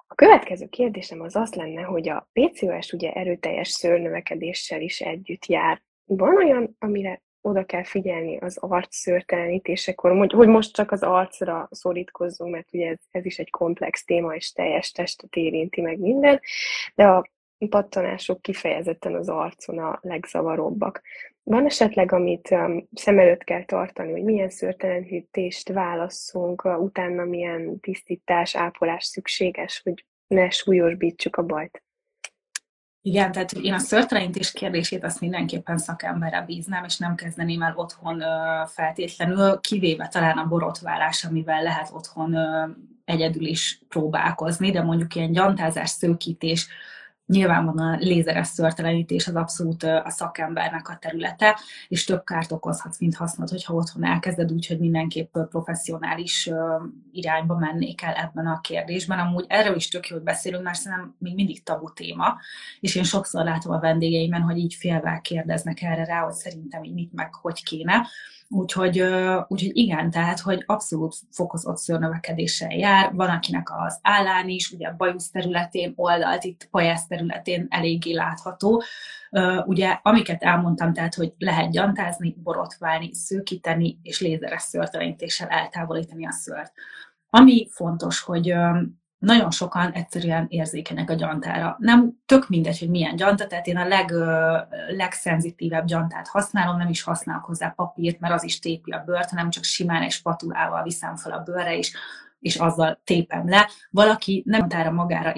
A 0.07 0.15
következő 0.15 0.65
kérdésem 0.65 1.21
az 1.21 1.35
az 1.35 1.53
lenne, 1.53 1.81
hogy 1.81 2.09
a 2.09 2.29
PCOS 2.33 2.91
ugye 2.91 3.11
erőteljes 3.11 3.67
szőrnövekedéssel 3.67 4.81
is 4.81 5.01
együtt 5.01 5.45
jár. 5.45 5.81
Van 6.05 6.35
olyan, 6.35 6.75
amire 6.79 7.21
oda 7.41 7.65
kell 7.65 7.83
figyelni 7.83 8.37
az 8.37 8.57
arc 8.57 8.95
szőrtelenítésekor, 8.95 10.27
hogy 10.29 10.47
most 10.47 10.73
csak 10.73 10.91
az 10.91 11.03
arcra 11.03 11.67
szorítkozzunk, 11.71 12.51
mert 12.51 12.73
ugye 12.73 12.89
ez, 12.89 12.97
ez 13.11 13.25
is 13.25 13.39
egy 13.39 13.49
komplex 13.49 14.03
téma, 14.03 14.35
és 14.35 14.51
teljes 14.51 14.91
testet 14.91 15.35
érinti 15.35 15.81
meg 15.81 15.99
minden, 15.99 16.39
de 16.95 17.07
a 17.07 17.29
pattanások 17.69 18.41
kifejezetten 18.41 19.15
az 19.15 19.29
arcon 19.29 19.79
a 19.79 19.99
legzavaróbbak. 20.01 21.01
Van 21.43 21.65
esetleg, 21.65 22.11
amit 22.11 22.51
um, 22.51 22.87
szem 22.93 23.19
előtt 23.19 23.43
kell 23.43 23.65
tartani, 23.65 24.11
hogy 24.11 24.23
milyen 24.23 24.49
szőrtelenítést 24.49 25.69
válasszunk, 25.69 26.65
uh, 26.65 26.81
utána 26.81 27.23
milyen 27.23 27.79
tisztítás, 27.79 28.55
ápolás 28.55 29.05
szükséges, 29.05 29.81
hogy 29.83 30.05
ne 30.27 30.49
súlyosbítsuk 30.49 31.35
a 31.35 31.43
bajt? 31.43 31.83
Igen, 33.03 33.31
tehát 33.31 33.51
én 33.51 33.73
a 33.73 33.79
szörtelenítés 33.79 34.51
kérdését 34.51 35.03
azt 35.03 35.19
mindenképpen 35.19 35.77
szakemberre 35.77 36.41
bíznám, 36.41 36.83
és 36.83 36.97
nem 36.97 37.15
kezdeném 37.15 37.61
el 37.61 37.73
otthon 37.75 38.23
feltétlenül, 38.67 39.59
kivéve 39.59 40.07
talán 40.07 40.37
a 40.37 40.47
borotválás, 40.47 41.25
amivel 41.25 41.63
lehet 41.63 41.89
otthon 41.93 42.37
egyedül 43.05 43.45
is 43.45 43.81
próbálkozni, 43.87 44.71
de 44.71 44.81
mondjuk 44.81 45.15
ilyen 45.15 45.31
gyantázás, 45.31 45.89
szőkítés, 45.89 46.67
Nyilvánvalóan 47.31 47.93
a 47.93 47.97
lézeres 47.97 48.47
szörtelenítés 48.47 49.27
az 49.27 49.35
abszolút 49.35 49.83
a 49.83 50.09
szakembernek 50.09 50.89
a 50.89 50.97
területe, 51.01 51.59
és 51.87 52.03
több 52.03 52.23
kárt 52.23 52.51
okozhat, 52.51 52.95
mint 52.99 53.15
hasznot, 53.15 53.49
hogyha 53.49 53.73
otthon 53.73 54.05
elkezded 54.05 54.51
úgy, 54.51 54.67
hogy 54.67 54.79
mindenképp 54.79 55.37
professzionális 55.49 56.49
irányba 57.11 57.55
mennék 57.57 58.01
el 58.01 58.13
ebben 58.13 58.47
a 58.47 58.61
kérdésben. 58.61 59.19
Amúgy 59.19 59.45
erről 59.47 59.75
is 59.75 59.87
tök 59.87 60.07
jó, 60.07 60.15
hogy 60.15 60.25
beszélünk, 60.25 60.63
mert 60.63 60.77
szerintem 60.77 61.15
még 61.17 61.35
mindig 61.35 61.63
tabu 61.63 61.93
téma, 61.93 62.37
és 62.79 62.95
én 62.95 63.03
sokszor 63.03 63.43
látom 63.43 63.73
a 63.73 63.79
vendégeimen, 63.79 64.41
hogy 64.41 64.57
így 64.57 64.73
félvel 64.73 65.21
kérdeznek 65.21 65.81
erre 65.81 66.05
rá, 66.05 66.19
hogy 66.19 66.33
szerintem 66.33 66.83
így 66.83 66.93
mit 66.93 67.13
meg 67.13 67.33
hogy 67.33 67.63
kéne 67.63 68.07
Úgyhogy, 68.53 68.99
úgyhogy 69.47 69.77
igen, 69.77 70.09
tehát, 70.09 70.39
hogy 70.39 70.63
abszolút 70.65 71.15
fokozott 71.29 71.77
szőrnövekedéssel 71.77 72.71
jár. 72.71 73.13
Van, 73.13 73.29
akinek 73.29 73.67
az 73.71 73.99
állán 74.01 74.49
is, 74.49 74.71
ugye 74.71 74.87
a 74.87 74.95
bajusz 74.97 75.29
területén, 75.29 75.93
oldalt, 75.95 76.43
itt 76.43 76.67
pajász 76.71 77.07
területén 77.21 77.67
eléggé 77.69 78.13
látható. 78.13 78.83
Ugye, 79.65 79.99
amiket 80.01 80.43
elmondtam, 80.43 80.93
tehát, 80.93 81.15
hogy 81.15 81.33
lehet 81.37 81.71
gyantázni, 81.71 82.35
borotválni, 82.43 83.13
szőkíteni, 83.13 83.99
és 84.03 84.21
lézeres 84.21 84.61
szőrtelenítéssel 84.61 85.47
eltávolítani 85.47 86.27
a 86.27 86.31
szőrt. 86.31 86.73
Ami 87.29 87.67
fontos, 87.71 88.21
hogy 88.21 88.53
nagyon 89.17 89.51
sokan 89.51 89.91
egyszerűen 89.91 90.45
érzékenyek 90.49 91.09
a 91.09 91.13
gyantára. 91.13 91.75
Nem 91.79 92.11
tök 92.25 92.49
mindegy, 92.49 92.79
hogy 92.79 92.89
milyen 92.89 93.15
gyanta, 93.15 93.47
tehát 93.47 93.67
én 93.67 93.77
a 93.77 93.87
leg, 93.87 94.11
legszenzitívebb 94.95 95.85
gyantát 95.85 96.27
használom, 96.27 96.77
nem 96.77 96.89
is 96.89 97.01
használok 97.01 97.45
hozzá 97.45 97.69
papírt, 97.69 98.19
mert 98.19 98.33
az 98.33 98.43
is 98.43 98.59
tépi 98.59 98.91
a 98.91 99.03
bőrt, 99.05 99.29
hanem 99.29 99.49
csak 99.49 99.63
simán 99.63 100.01
egy 100.01 100.11
spatulával 100.11 100.83
viszem 100.83 101.15
fel 101.15 101.31
a 101.31 101.39
bőrre, 101.39 101.77
és, 101.77 101.95
és 102.39 102.55
azzal 102.55 103.01
tépem 103.03 103.49
le. 103.49 103.69
Valaki 103.89 104.43
nem 104.45 104.59
gyantára 104.59 104.91
magára 104.91 105.31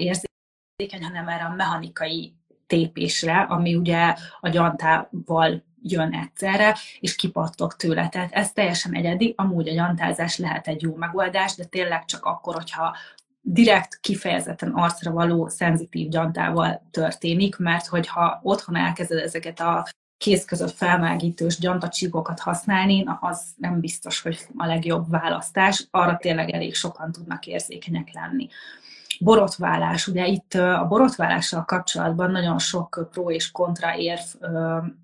érzékeny, 0.76 1.04
hanem 1.04 1.28
erre 1.28 1.44
a 1.44 1.54
mechanikai 1.54 2.34
tépésre, 2.66 3.40
ami 3.40 3.74
ugye 3.74 4.14
a 4.40 4.48
gyantával 4.48 5.62
jön 5.82 6.12
egyszerre, 6.12 6.76
és 7.00 7.14
kipattok 7.14 7.76
tőle. 7.76 8.08
Tehát 8.08 8.32
ez 8.32 8.52
teljesen 8.52 8.94
egyedi, 8.94 9.34
amúgy 9.36 9.68
a 9.68 9.74
gyantázás 9.74 10.38
lehet 10.38 10.68
egy 10.68 10.82
jó 10.82 10.94
megoldás, 10.94 11.54
de 11.54 11.64
tényleg 11.64 12.04
csak 12.04 12.24
akkor, 12.24 12.54
hogyha 12.54 12.96
direkt 13.40 14.00
kifejezetten 14.00 14.70
arcra 14.70 15.10
való 15.10 15.48
szenzitív 15.48 16.08
gyantával 16.08 16.88
történik, 16.90 17.56
mert 17.56 17.86
hogyha 17.86 18.40
otthon 18.42 18.76
elkezded 18.76 19.18
ezeket 19.18 19.60
a 19.60 19.86
kéz 20.18 20.44
között 20.44 20.74
felmágítős 20.74 21.58
gyantacsíkokat 21.58 22.40
használni, 22.40 23.04
az 23.20 23.44
nem 23.56 23.80
biztos, 23.80 24.20
hogy 24.20 24.38
a 24.56 24.66
legjobb 24.66 25.10
választás, 25.10 25.86
arra 25.90 26.16
tényleg 26.16 26.50
elég 26.50 26.74
sokan 26.74 27.12
tudnak 27.12 27.46
érzékenyek 27.46 28.12
lenni 28.12 28.48
borotválás. 29.20 30.06
Ugye 30.06 30.26
itt 30.26 30.54
a 30.54 30.86
borotválással 30.88 31.64
kapcsolatban 31.64 32.30
nagyon 32.30 32.58
sok 32.58 33.08
pro 33.10 33.30
és 33.30 33.50
kontra 33.50 33.96
érv 33.96 34.20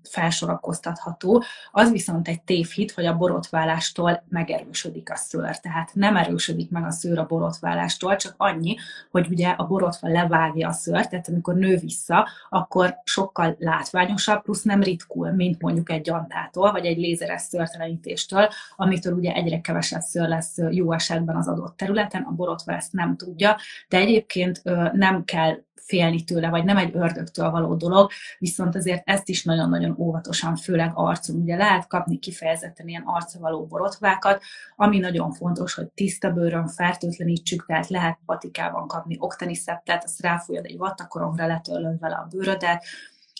felsorakoztatható. 0.03 1.43
Az 1.71 1.91
viszont 1.91 2.27
egy 2.27 2.41
tévhit, 2.41 2.91
hogy 2.91 3.05
a 3.05 3.17
borotválástól 3.17 4.23
megerősödik 4.29 5.11
a 5.11 5.15
szőr. 5.15 5.59
Tehát 5.59 5.91
nem 5.93 6.15
erősödik 6.15 6.69
meg 6.69 6.85
a 6.85 6.91
szőr 6.91 7.19
a 7.19 7.25
borotválástól, 7.25 8.15
csak 8.15 8.33
annyi, 8.37 8.77
hogy 9.11 9.27
ugye 9.29 9.49
a 9.49 9.67
borotva 9.67 10.07
levágja 10.07 10.67
a 10.67 10.71
szőrt, 10.71 11.09
tehát 11.09 11.27
amikor 11.27 11.55
nő 11.55 11.77
vissza, 11.77 12.27
akkor 12.49 12.97
sokkal 13.03 13.55
látványosabb, 13.59 14.41
plusz 14.41 14.63
nem 14.63 14.83
ritkul, 14.83 15.31
mint 15.31 15.61
mondjuk 15.61 15.91
egy 15.91 16.01
gyantától, 16.01 16.71
vagy 16.71 16.85
egy 16.85 16.97
lézeres 16.97 17.41
szőrtelenítéstől, 17.41 18.49
amitől 18.75 19.13
ugye 19.13 19.33
egyre 19.33 19.61
kevesebb 19.61 20.01
szőr 20.01 20.27
lesz 20.27 20.57
jó 20.69 20.91
esetben 20.91 21.35
az 21.35 21.47
adott 21.47 21.77
területen, 21.77 22.21
a 22.21 22.31
borotva 22.31 22.73
ezt 22.73 22.93
nem 22.93 23.15
tudja, 23.15 23.57
de 23.89 24.00
egyébként 24.01 24.63
nem 24.93 25.23
kell 25.23 25.57
félni 25.75 26.23
tőle, 26.23 26.49
vagy 26.49 26.63
nem 26.63 26.77
egy 26.77 26.95
ördögtől 26.95 27.49
való 27.49 27.75
dolog, 27.75 28.11
viszont 28.37 28.75
azért 28.75 29.01
ezt 29.05 29.29
is 29.29 29.43
nagyon-nagyon 29.43 29.95
óvatosan, 29.97 30.55
főleg 30.55 30.91
arcon. 30.93 31.35
Ugye 31.35 31.55
lehet 31.55 31.87
kapni 31.87 32.19
kifejezetten 32.19 32.87
ilyen 32.87 33.03
arca 33.05 33.39
való 33.39 33.65
borotvákat, 33.65 34.43
ami 34.75 34.99
nagyon 34.99 35.31
fontos, 35.31 35.73
hogy 35.73 35.87
tiszta 35.87 36.31
bőrön 36.31 36.67
fertőtlenítsük, 36.67 37.65
tehát 37.65 37.87
lehet 37.87 38.19
patikában 38.25 38.87
kapni 38.87 39.15
oktani 39.19 39.55
szeptet, 39.55 40.03
azt 40.03 40.21
ráfújod 40.21 40.65
egy 40.65 40.77
vattakoromra, 40.77 41.47
letörlöd 41.47 41.99
vele 41.99 42.15
a 42.15 42.27
bőrödet, 42.29 42.83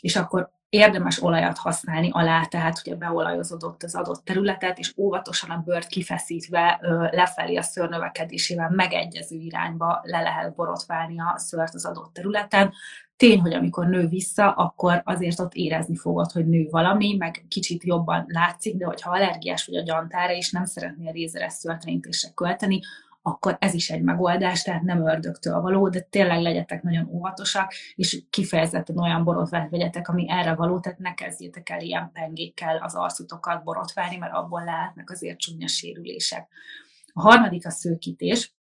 és 0.02 0.16
akkor 0.16 0.52
érdemes 0.72 1.24
olajat 1.24 1.58
használni 1.58 2.10
alá, 2.12 2.44
tehát 2.44 2.82
ugye 2.86 2.96
beolajozódott 2.96 3.84
az 3.84 3.96
adott 3.96 4.26
területet, 4.26 4.80
és 4.80 4.94
óvatosan 4.98 5.50
a 5.50 5.62
bőrt 5.66 5.88
kifeszítve 5.88 6.80
lefelé 7.12 7.56
a 7.56 7.62
szőr 7.62 7.90
növekedésével 7.90 8.70
megegyező 8.70 9.36
irányba 9.36 10.02
le 10.04 10.22
lehet 10.22 10.56
borotválni 10.56 11.20
a 11.20 11.34
szőrt 11.38 11.74
az 11.74 11.86
adott 11.86 12.14
területen. 12.14 12.74
Tény, 13.18 13.40
hogy 13.40 13.54
amikor 13.54 13.88
nő 13.88 14.08
vissza, 14.08 14.52
akkor 14.52 15.02
azért 15.06 15.40
ott 15.40 15.54
érezni 15.54 15.96
fogod, 15.96 16.32
hogy 16.32 16.48
nő 16.48 16.68
valami, 16.70 17.16
meg 17.18 17.46
kicsit 17.48 17.84
jobban 17.84 18.26
látszik, 18.28 18.76
de 18.76 18.86
hogyha 18.86 19.12
allergiás 19.12 19.66
vagy 19.66 19.76
a 19.76 19.84
gyantára, 19.84 20.34
és 20.34 20.52
nem 20.52 20.66
szeretnél 20.66 21.12
rézeres 21.12 21.54
szőrtelenítésre 21.54 22.30
költeni, 22.36 22.80
akkor 23.22 23.58
ez 23.60 23.74
is 23.74 23.90
egy 23.90 24.02
megoldás, 24.02 24.62
tehát 24.62 24.82
nem 24.82 25.08
ördögtől 25.08 25.62
való, 25.62 25.90
de 25.90 26.00
tényleg 26.00 26.42
legyetek 26.42 26.82
nagyon 26.82 27.08
óvatosak, 27.08 27.74
és 27.96 28.24
kifejezetten 28.30 28.98
olyan 28.98 29.24
borotvát 29.24 29.70
vegyetek, 29.70 30.08
ami 30.08 30.26
erre 30.30 30.56
való, 30.56 30.80
tehát 30.80 31.00
ne 31.00 31.14
kezdjétek 31.14 31.70
el 31.70 31.82
ilyen 31.82 32.12
pengékkel 32.14 32.78
az 32.78 32.96
arcutokat 32.96 33.64
borotválni, 33.64 34.18
mert 34.18 34.34
abból 34.34 34.64
lehetnek 34.64 35.10
azért 35.10 35.40
csúnya 35.40 35.68
sérülések. 35.68 36.48
A 37.14 37.22
harmadik 37.22 37.66
a 37.66 37.70
szőkítés. 37.70 38.56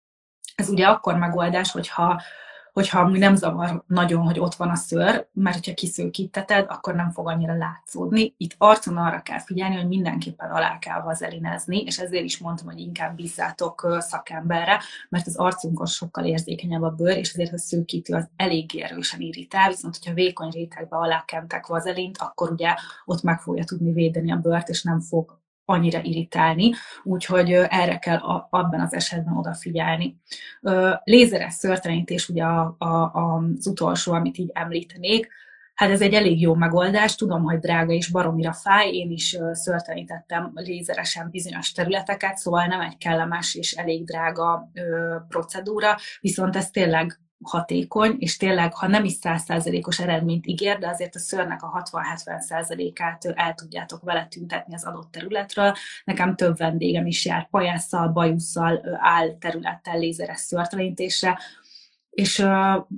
Ez 0.55 0.68
ugye 0.68 0.87
akkor 0.87 1.16
megoldás, 1.16 1.73
hogyha 1.73 2.23
hogyha 2.72 3.00
amúgy 3.00 3.18
nem 3.18 3.35
zavar 3.35 3.85
nagyon, 3.87 4.22
hogy 4.22 4.40
ott 4.40 4.54
van 4.54 4.68
a 4.68 4.74
szőr, 4.74 5.28
mert 5.33 5.56
hogyha 5.56 5.74
kiszőkíteted, 5.74 6.66
akkor 6.68 6.94
nem 6.94 7.11
fog 7.11 7.28
annyira 7.28 7.56
látszódni. 7.56 8.35
Itt 8.37 8.54
arcon 8.59 8.96
arra 8.96 9.20
kell 9.22 9.38
figyelni, 9.38 9.76
hogy 9.76 9.88
mindenképpen 9.88 10.50
alá 10.50 10.78
kell 10.78 11.00
vazelinezni, 11.00 11.83
és 11.83 11.98
ezért 11.98 12.24
is 12.24 12.38
mondtam, 12.38 12.66
hogy 12.66 12.78
inkább 12.78 13.16
bízzátok 13.16 13.96
szakemberre, 14.00 14.80
mert 15.09 15.26
az 15.26 15.37
arcunkon 15.37 15.87
sokkal 15.87 16.24
érzékenyebb 16.24 16.83
a 16.83 16.90
bőr, 16.90 17.16
és 17.16 17.33
ezért 17.33 17.52
a 17.52 17.59
szőkítő 17.59 18.14
az 18.14 18.28
elég 18.37 18.76
erősen 18.76 19.20
irritál, 19.20 19.68
viszont 19.68 19.96
hogyha 19.96 20.14
vékony 20.14 20.50
rétegbe 20.50 20.96
alákentek 20.96 21.66
vazelint, 21.66 22.18
akkor 22.18 22.50
ugye 22.50 22.74
ott 23.04 23.22
meg 23.22 23.40
fogja 23.40 23.64
tudni 23.64 23.92
védeni 23.92 24.33
a 24.33 24.37
bőrt, 24.37 24.68
és 24.68 24.83
nem 24.83 25.00
fog 25.00 25.39
annyira 25.70 26.00
irritálni, 26.02 26.72
úgyhogy 27.02 27.52
erre 27.52 27.98
kell 27.98 28.18
abban 28.50 28.80
az 28.80 28.94
esetben 28.94 29.37
odafigyelni. 29.37 30.20
Lézeres 31.04 31.52
szörtelenítés 31.52 32.28
ugye 32.28 32.44
a, 32.44 32.76
a, 32.78 33.12
az 33.12 33.66
utolsó, 33.66 34.12
amit 34.12 34.38
így 34.38 34.50
említenék, 34.52 35.28
Hát 35.74 35.90
ez 35.90 36.00
egy 36.00 36.14
elég 36.14 36.40
jó 36.40 36.54
megoldás, 36.54 37.14
tudom, 37.14 37.42
hogy 37.42 37.59
drága 37.59 37.92
és 37.92 38.09
baromira 38.09 38.52
fáj, 38.52 38.90
én 38.90 39.11
is 39.11 39.37
szörtelenítettem 39.52 40.50
lézeresen 40.54 41.30
bizonyos 41.30 41.72
területeket, 41.72 42.37
szóval 42.37 42.66
nem 42.66 42.80
egy 42.80 42.96
kellemes 42.96 43.54
és 43.54 43.72
elég 43.72 44.04
drága 44.04 44.70
procedúra, 45.28 45.96
viszont 46.20 46.56
ez 46.56 46.70
tényleg 46.70 47.20
hatékony, 47.42 48.16
és 48.18 48.37
tényleg, 48.37 48.74
ha 48.74 48.87
nem 48.87 49.05
is 49.05 49.12
százszázalékos 49.12 50.00
eredményt 50.00 50.46
ígér, 50.46 50.79
de 50.79 50.88
azért 50.88 51.14
a 51.14 51.18
szörnek 51.18 51.62
a 51.62 51.83
60-70 51.90 52.38
százalékát 52.38 53.24
el 53.24 53.55
tudjátok 53.55 54.03
vele 54.03 54.26
tüntetni 54.26 54.74
az 54.74 54.85
adott 54.85 55.11
területről. 55.11 55.74
Nekem 56.05 56.37
több 56.37 56.57
vendégem 56.57 57.07
is 57.07 57.24
jár 57.24 57.48
pajásszal, 57.48 58.09
bajusszal, 58.09 58.98
áll 59.00 59.38
területtel 59.38 59.98
lézeres 59.98 60.38
szőrtelenítésre, 60.38 61.38
és 62.11 62.37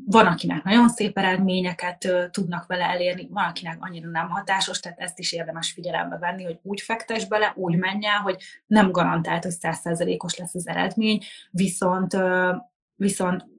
van, 0.06 0.26
akinek 0.26 0.62
nagyon 0.62 0.88
szép 0.88 1.18
eredményeket 1.18 2.30
tudnak 2.30 2.66
vele 2.66 2.84
elérni, 2.84 3.28
van, 3.30 3.44
akinek 3.44 3.76
annyira 3.80 4.10
nem 4.10 4.28
hatásos, 4.28 4.80
tehát 4.80 4.98
ezt 4.98 5.18
is 5.18 5.32
érdemes 5.32 5.72
figyelembe 5.72 6.18
venni, 6.18 6.44
hogy 6.44 6.58
úgy 6.62 6.80
fektes 6.80 7.26
bele, 7.26 7.52
úgy 7.56 7.76
menjen, 7.76 8.16
hogy 8.16 8.36
nem 8.66 8.90
garantált, 8.90 9.42
hogy 9.42 9.52
százszerzelékos 9.52 10.36
lesz 10.36 10.54
az 10.54 10.68
eredmény, 10.68 11.20
viszont, 11.50 12.16
viszont 12.94 13.51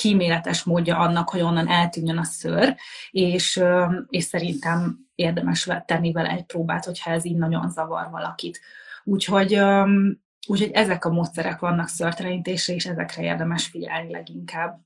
kíméletes 0.00 0.62
módja 0.62 0.98
annak, 0.98 1.28
hogy 1.28 1.40
onnan 1.40 1.68
eltűnjön 1.68 2.18
a 2.18 2.24
szőr, 2.24 2.76
és, 3.10 3.62
és 4.08 4.24
szerintem 4.24 4.98
érdemes 5.14 5.68
tenni 5.86 6.12
vele 6.12 6.28
egy 6.28 6.44
próbát, 6.44 6.84
hogyha 6.84 7.10
ez 7.10 7.24
így 7.24 7.36
nagyon 7.36 7.70
zavar 7.70 8.10
valakit. 8.10 8.60
Úgyhogy, 9.04 9.60
úgyhogy 10.46 10.70
ezek 10.72 11.04
a 11.04 11.10
módszerek 11.10 11.58
vannak 11.58 11.88
szőrtelenítésre, 11.88 12.74
és 12.74 12.86
ezekre 12.86 13.22
érdemes 13.22 13.66
figyelni 13.66 14.10
leginkább. 14.10 14.78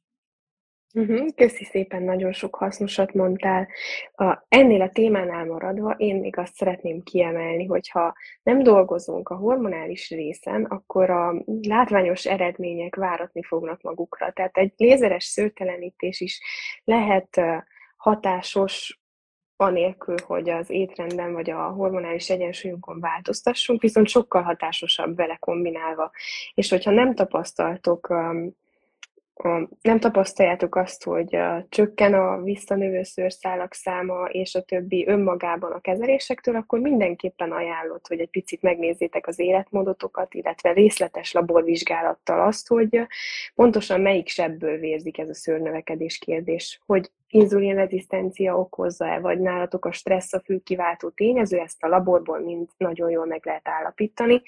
Uh-huh, 0.97 1.27
köszi 1.35 1.65
szépen, 1.65 2.03
nagyon 2.03 2.33
sok 2.33 2.55
hasznosat 2.55 3.13
mondtál. 3.13 3.69
A, 4.15 4.45
ennél 4.49 4.81
a 4.81 4.91
témánál 4.91 5.45
maradva 5.45 5.91
én 5.91 6.17
még 6.17 6.39
azt 6.39 6.55
szeretném 6.55 7.03
kiemelni, 7.03 7.65
hogyha 7.65 8.15
nem 8.43 8.63
dolgozunk 8.63 9.29
a 9.29 9.37
hormonális 9.37 10.11
részen, 10.11 10.65
akkor 10.65 11.11
a 11.11 11.35
látványos 11.63 12.27
eredmények 12.27 12.95
váratni 12.95 13.43
fognak 13.43 13.81
magukra. 13.83 14.33
Tehát 14.33 14.57
egy 14.57 14.73
lézeres 14.77 15.25
szőrtelenítés 15.25 16.21
is 16.21 16.41
lehet 16.85 17.41
hatásos 17.97 19.01
anélkül, 19.57 20.17
hogy 20.27 20.51
az 20.51 20.71
étrenden 20.71 21.33
vagy 21.33 21.51
a 21.51 21.63
hormonális 21.63 22.31
egyensúlyunkon 22.31 23.01
változtassunk, 23.01 23.81
viszont 23.81 24.09
sokkal 24.09 24.43
hatásosabb 24.43 25.17
vele 25.17 25.37
kombinálva. 25.37 26.11
És 26.55 26.71
hogyha 26.71 26.91
nem 26.91 27.15
tapasztaltok 27.15 28.15
nem 29.83 30.01
tapasztaljátok 30.01 30.77
azt, 30.77 31.05
hogy 31.05 31.39
csökken 31.69 32.15
a 32.15 32.43
visszanövő 32.43 33.03
szőrszálak 33.03 33.75
száma 33.75 34.25
és 34.25 34.55
a 34.55 34.63
többi 34.63 35.07
önmagában 35.07 35.73
a 35.73 35.81
kezelésektől, 35.81 36.57
akkor 36.57 36.79
mindenképpen 36.79 37.53
ajánlott, 37.53 38.07
hogy 38.07 38.21
egy 38.21 38.31
picit 38.31 38.63
megnézzétek 38.63 39.27
az 39.27 39.39
életmódotokat, 39.39 40.35
illetve 40.35 40.73
részletes 40.73 41.33
laborvizsgálattal 41.33 42.47
azt, 42.47 42.69
hogy 42.69 43.07
pontosan 43.55 44.01
melyik 44.01 44.29
sebből 44.29 44.79
vérzik 44.79 45.19
ez 45.19 45.29
a 45.29 45.35
szőrnövekedés 45.35 46.19
kérdés, 46.19 46.81
hogy 46.87 47.11
inzulinrezisztencia 47.35 48.59
okozza-e, 48.59 49.19
vagy 49.19 49.41
nálatok 49.41 49.85
a 49.85 49.93
stressz 49.93 50.33
a 50.33 50.41
fő 50.41 50.59
kiváltó 50.59 51.09
tényező, 51.09 51.59
ezt 51.59 51.83
a 51.83 51.89
laborból 51.89 52.39
mind 52.39 52.69
nagyon 52.77 53.11
jól 53.11 53.27
meg 53.27 53.47
lehet 53.47 53.69
állapítani, 53.69 54.43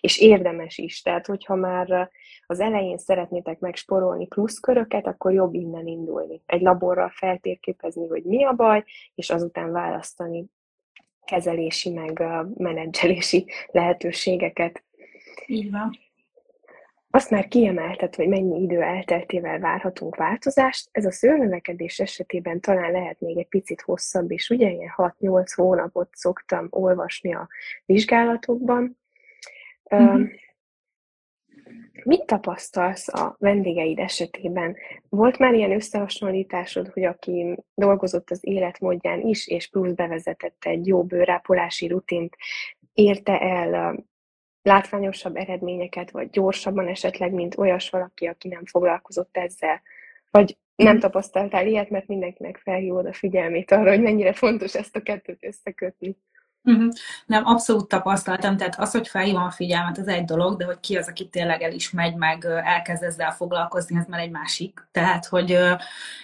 és 0.00 0.18
érdemes 0.18 0.78
is. 0.78 1.02
Tehát, 1.02 1.26
hogyha 1.26 1.54
már 1.54 2.10
az 2.46 2.60
elején 2.60 2.98
szeretnétek 2.98 3.58
megsporolni 3.58 4.26
pluszköröket, 4.26 5.06
akkor 5.06 5.32
jobb 5.32 5.54
innen 5.54 5.86
indulni. 5.86 6.42
Egy 6.46 6.60
laborral 6.60 7.10
feltérképezni, 7.14 8.06
hogy 8.06 8.22
mi 8.22 8.44
a 8.44 8.52
baj, 8.52 8.84
és 9.14 9.30
azután 9.30 9.72
választani 9.72 10.44
kezelési, 11.24 11.90
meg 11.90 12.22
menedzselési 12.56 13.46
lehetőségeket. 13.66 14.84
Így 15.46 15.70
van. 15.70 16.09
Azt 17.12 17.30
már 17.30 17.48
kiemelted, 17.48 18.14
hogy 18.14 18.28
mennyi 18.28 18.62
idő 18.62 18.82
elteltével 18.82 19.58
várhatunk 19.58 20.16
változást. 20.16 20.88
Ez 20.92 21.04
a 21.04 21.12
szőrnövekedés 21.12 21.98
esetében 21.98 22.60
talán 22.60 22.92
lehet 22.92 23.20
még 23.20 23.38
egy 23.38 23.48
picit 23.48 23.80
hosszabb, 23.80 24.30
és 24.30 24.50
ugye 24.50 24.70
ilyen 24.70 24.92
6-8 24.96 25.52
hónapot 25.54 26.08
szoktam 26.12 26.66
olvasni 26.70 27.34
a 27.34 27.48
vizsgálatokban. 27.84 28.98
Mm-hmm. 29.94 30.24
Mit 32.04 32.26
tapasztalsz 32.26 33.08
a 33.08 33.36
vendégeid 33.38 33.98
esetében? 33.98 34.76
Volt 35.08 35.38
már 35.38 35.54
ilyen 35.54 35.72
összehasonlításod, 35.72 36.88
hogy 36.88 37.04
aki 37.04 37.56
dolgozott 37.74 38.30
az 38.30 38.38
életmódján 38.42 39.20
is, 39.20 39.46
és 39.48 39.68
plusz 39.68 39.92
bevezetett 39.92 40.64
egy 40.64 40.86
jó 40.86 41.04
bőrápolási 41.04 41.86
rutint, 41.86 42.36
érte 42.92 43.40
el 43.40 44.04
látványosabb 44.62 45.36
eredményeket, 45.36 46.10
vagy 46.10 46.30
gyorsabban 46.30 46.86
esetleg, 46.86 47.32
mint 47.32 47.58
olyas 47.58 47.90
valaki, 47.90 48.26
aki 48.26 48.48
nem 48.48 48.64
foglalkozott 48.64 49.36
ezzel? 49.36 49.82
Vagy 50.30 50.56
nem 50.74 50.92
mhm. 50.92 51.00
tapasztaltál 51.00 51.66
ilyet, 51.66 51.90
mert 51.90 52.06
mindenkinek 52.06 52.56
felhívod 52.56 53.06
a 53.06 53.12
figyelmét 53.12 53.70
arra, 53.70 53.90
hogy 53.90 54.02
mennyire 54.02 54.32
fontos 54.32 54.74
ezt 54.74 54.96
a 54.96 55.02
kettőt 55.02 55.44
összekötni? 55.44 56.16
Uh-huh. 56.62 56.92
Nem, 57.26 57.46
abszolút 57.46 57.88
tapasztaltam, 57.88 58.56
tehát 58.56 58.78
az, 58.78 58.90
hogy 58.90 59.08
felhívom 59.08 59.42
a 59.42 59.50
figyelmet, 59.50 59.98
az 59.98 60.08
egy 60.08 60.24
dolog, 60.24 60.56
de 60.56 60.64
hogy 60.64 60.80
ki 60.80 60.96
az, 60.96 61.08
aki 61.08 61.28
tényleg 61.28 61.62
el 61.62 61.72
is 61.72 61.90
megy, 61.90 62.14
meg 62.14 62.44
elkezd 62.44 63.02
ezzel 63.02 63.30
foglalkozni, 63.30 63.96
ez 63.96 64.06
már 64.06 64.20
egy 64.20 64.30
másik. 64.30 64.88
Tehát, 64.92 65.26
hogy 65.26 65.58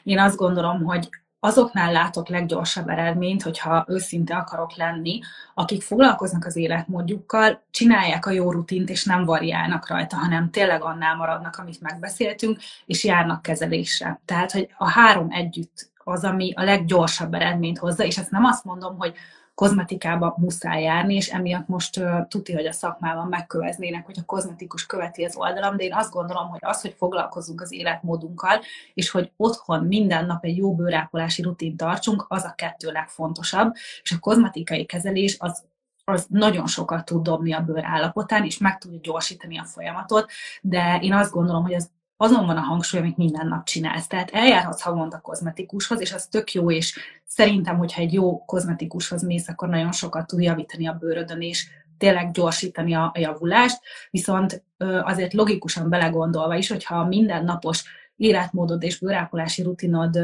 én 0.02 0.18
azt 0.18 0.36
gondolom, 0.36 0.84
hogy 0.84 1.08
azoknál 1.46 1.92
látok 1.92 2.28
leggyorsabb 2.28 2.88
eredményt, 2.88 3.42
hogyha 3.42 3.84
őszinte 3.88 4.36
akarok 4.36 4.76
lenni, 4.76 5.20
akik 5.54 5.82
foglalkoznak 5.82 6.44
az 6.44 6.56
életmódjukkal, 6.56 7.62
csinálják 7.70 8.26
a 8.26 8.30
jó 8.30 8.52
rutint, 8.52 8.88
és 8.88 9.04
nem 9.04 9.24
variálnak 9.24 9.88
rajta, 9.88 10.16
hanem 10.16 10.50
tényleg 10.50 10.82
annál 10.82 11.16
maradnak, 11.16 11.56
amit 11.56 11.80
megbeszéltünk, 11.80 12.58
és 12.86 13.04
járnak 13.04 13.42
kezelésre. 13.42 14.20
Tehát, 14.24 14.52
hogy 14.52 14.68
a 14.78 14.90
három 14.90 15.26
együtt 15.30 15.90
az, 16.04 16.24
ami 16.24 16.52
a 16.56 16.62
leggyorsabb 16.62 17.34
eredményt 17.34 17.78
hozza, 17.78 18.04
és 18.04 18.18
ezt 18.18 18.30
nem 18.30 18.44
azt 18.44 18.64
mondom, 18.64 18.98
hogy 18.98 19.14
kozmetikába 19.56 20.34
muszáj 20.38 20.82
járni, 20.82 21.14
és 21.14 21.28
emiatt 21.28 21.68
most 21.68 21.98
uh, 21.98 22.28
tuti, 22.28 22.52
hogy 22.52 22.66
a 22.66 22.72
szakmában 22.72 23.28
megköveznének, 23.28 24.06
hogy 24.06 24.18
a 24.18 24.24
kozmetikus 24.24 24.86
követi 24.86 25.24
az 25.24 25.36
oldalam, 25.36 25.76
de 25.76 25.84
én 25.84 25.94
azt 25.94 26.12
gondolom, 26.12 26.48
hogy 26.48 26.60
az, 26.62 26.80
hogy 26.80 26.94
foglalkozunk 26.98 27.60
az 27.60 27.72
életmódunkkal, 27.72 28.60
és 28.94 29.10
hogy 29.10 29.32
otthon 29.36 29.84
minden 29.84 30.26
nap 30.26 30.44
egy 30.44 30.56
jó 30.56 30.74
bőrápolási 30.74 31.42
rutin 31.42 31.76
tartsunk, 31.76 32.24
az 32.28 32.44
a 32.44 32.54
kettő 32.56 32.90
legfontosabb, 32.90 33.74
és 34.02 34.12
a 34.12 34.18
kozmetikai 34.18 34.84
kezelés 34.84 35.36
az 35.38 35.64
az 36.08 36.26
nagyon 36.28 36.66
sokat 36.66 37.04
tud 37.04 37.22
dobni 37.22 37.52
a 37.52 37.60
bőr 37.60 37.84
állapotán, 37.84 38.44
és 38.44 38.58
meg 38.58 38.78
tudja 38.78 38.98
gyorsítani 39.02 39.58
a 39.58 39.64
folyamatot, 39.64 40.30
de 40.62 40.98
én 41.02 41.12
azt 41.12 41.30
gondolom, 41.30 41.62
hogy 41.62 41.74
az 41.74 41.90
azon 42.16 42.46
van 42.46 42.56
a 42.56 42.60
hangsúly, 42.60 43.00
amit 43.00 43.16
minden 43.16 43.48
nap 43.48 43.64
csinálsz. 43.64 44.06
Tehát 44.06 44.30
eljárhatsz 44.30 44.82
havonta 44.82 45.20
kozmetikushoz, 45.20 46.00
és 46.00 46.12
az 46.12 46.26
tök 46.26 46.52
jó, 46.52 46.70
és 46.70 46.98
szerintem, 47.24 47.76
hogyha 47.76 48.00
egy 48.00 48.12
jó 48.12 48.44
kozmetikushoz 48.44 49.22
mész, 49.22 49.48
akkor 49.48 49.68
nagyon 49.68 49.92
sokat 49.92 50.26
tud 50.26 50.40
javítani 50.40 50.88
a 50.88 50.96
bőrödön, 51.00 51.40
és 51.40 51.66
tényleg 51.98 52.30
gyorsítani 52.30 52.94
a, 52.94 53.12
javulást, 53.14 53.80
viszont 54.10 54.64
azért 55.02 55.32
logikusan 55.32 55.88
belegondolva 55.88 56.54
is, 56.54 56.68
hogyha 56.68 57.04
mindennapos 57.04 57.84
életmódod 58.16 58.82
és 58.82 58.98
bőrápolási 58.98 59.62
rutinod 59.62 60.18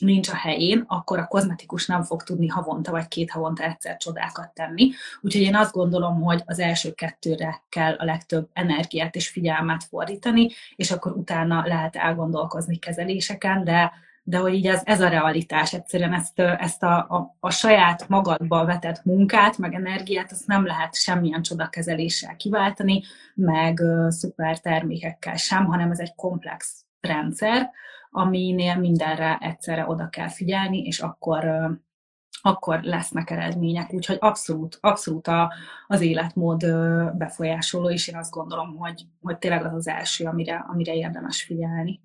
nincs 0.00 0.28
a 0.28 0.36
helyén, 0.36 0.84
akkor 0.86 1.18
a 1.18 1.26
kozmetikus 1.26 1.86
nem 1.86 2.02
fog 2.02 2.22
tudni 2.22 2.46
havonta 2.46 2.90
vagy 2.90 3.08
két 3.08 3.30
havonta 3.30 3.64
egyszer 3.64 3.96
csodákat 3.96 4.54
tenni. 4.54 4.90
Úgyhogy 5.20 5.42
én 5.42 5.56
azt 5.56 5.72
gondolom, 5.72 6.22
hogy 6.22 6.42
az 6.44 6.58
első 6.58 6.92
kettőre 6.92 7.62
kell 7.68 7.94
a 7.94 8.04
legtöbb 8.04 8.48
energiát 8.52 9.14
és 9.14 9.28
figyelmet 9.28 9.84
fordítani, 9.84 10.50
és 10.76 10.90
akkor 10.90 11.12
utána 11.12 11.66
lehet 11.66 11.96
elgondolkozni 11.96 12.76
kezeléseken, 12.76 13.64
de 13.64 13.92
de 14.26 14.38
hogy 14.38 14.54
így 14.54 14.66
ez, 14.66 14.80
ez 14.84 15.00
a 15.00 15.08
realitás, 15.08 15.72
egyszerűen 15.72 16.12
ezt, 16.12 16.38
ezt 16.38 16.82
a, 16.82 16.96
a, 16.96 17.36
a 17.40 17.50
saját 17.50 18.08
magadba 18.08 18.64
vetett 18.64 19.04
munkát, 19.04 19.58
meg 19.58 19.74
energiát, 19.74 20.32
azt 20.32 20.46
nem 20.46 20.66
lehet 20.66 20.94
semmilyen 20.94 21.42
csodakezeléssel 21.42 22.36
kiváltani, 22.36 23.02
meg 23.34 23.78
uh, 23.82 24.08
szuper 24.10 24.60
termékekkel 24.60 25.36
sem, 25.36 25.64
hanem 25.64 25.90
ez 25.90 25.98
egy 25.98 26.14
komplex 26.14 26.83
rendszer, 27.04 27.70
aminél 28.10 28.76
mindenre 28.76 29.38
egyszerre 29.40 29.86
oda 29.86 30.08
kell 30.08 30.28
figyelni, 30.28 30.82
és 30.82 31.00
akkor, 31.00 31.44
akkor 32.42 32.80
lesznek 32.82 33.30
eredmények. 33.30 33.92
Úgyhogy 33.92 34.16
abszolút, 34.20 34.78
abszolút 34.80 35.26
a, 35.26 35.52
az 35.86 36.00
életmód 36.00 36.60
befolyásoló, 37.16 37.90
és 37.90 38.08
én 38.08 38.16
azt 38.16 38.30
gondolom, 38.30 38.76
hogy, 38.76 39.02
hogy 39.20 39.38
tényleg 39.38 39.64
az 39.64 39.74
az 39.74 39.88
első, 39.88 40.24
amire, 40.24 40.66
amire 40.68 40.94
érdemes 40.94 41.42
figyelni. 41.42 42.00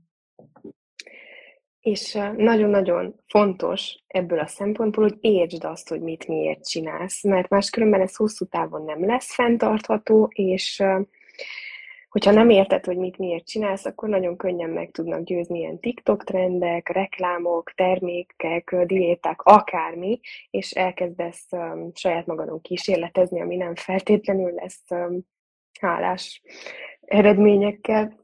És 1.80 2.14
nagyon-nagyon 2.38 3.16
fontos 3.28 4.04
ebből 4.08 4.40
a 4.40 4.48
szempontból, 4.48 5.04
hogy 5.04 5.18
értsd 5.22 5.64
azt, 5.64 5.90
hogy 5.90 6.02
mit 6.02 6.28
miért 6.28 6.68
csinálsz, 6.68 7.24
mert 7.24 7.50
máskülönben 7.50 8.02
ez 8.02 8.16
hosszú 8.16 8.46
távon 8.46 8.84
nem 8.84 9.06
lesz 9.06 9.34
fenntartható, 9.34 10.30
és 10.34 10.84
hogyha 12.10 12.32
nem 12.32 12.50
érted, 12.50 12.86
hogy 12.86 12.98
mit 12.98 13.17
miért 13.17 13.45
csinálsz, 13.48 13.86
akkor 13.86 14.10
nagyon 14.10 14.38
könnyen 14.38 14.69
meg 14.69 14.91
tudnak 14.91 15.24
győzni 15.24 15.60
ilyen 15.60 15.80
TikTok 15.80 16.24
trendek, 16.24 16.89
reklámok, 16.89 17.72
termékek, 17.72 18.76
diéták, 18.86 19.41
akármi, 19.41 20.19
és 20.50 20.72
elkezdesz 20.72 21.45
um, 21.52 21.91
saját 21.93 22.26
magadon 22.26 22.62
kísérletezni, 22.62 23.41
ami 23.41 23.56
nem 23.56 23.76
feltétlenül 23.76 24.52
lesz 24.54 24.84
um, 24.89 25.19
hálás 25.80 26.41
eredményekkel. 27.02 28.19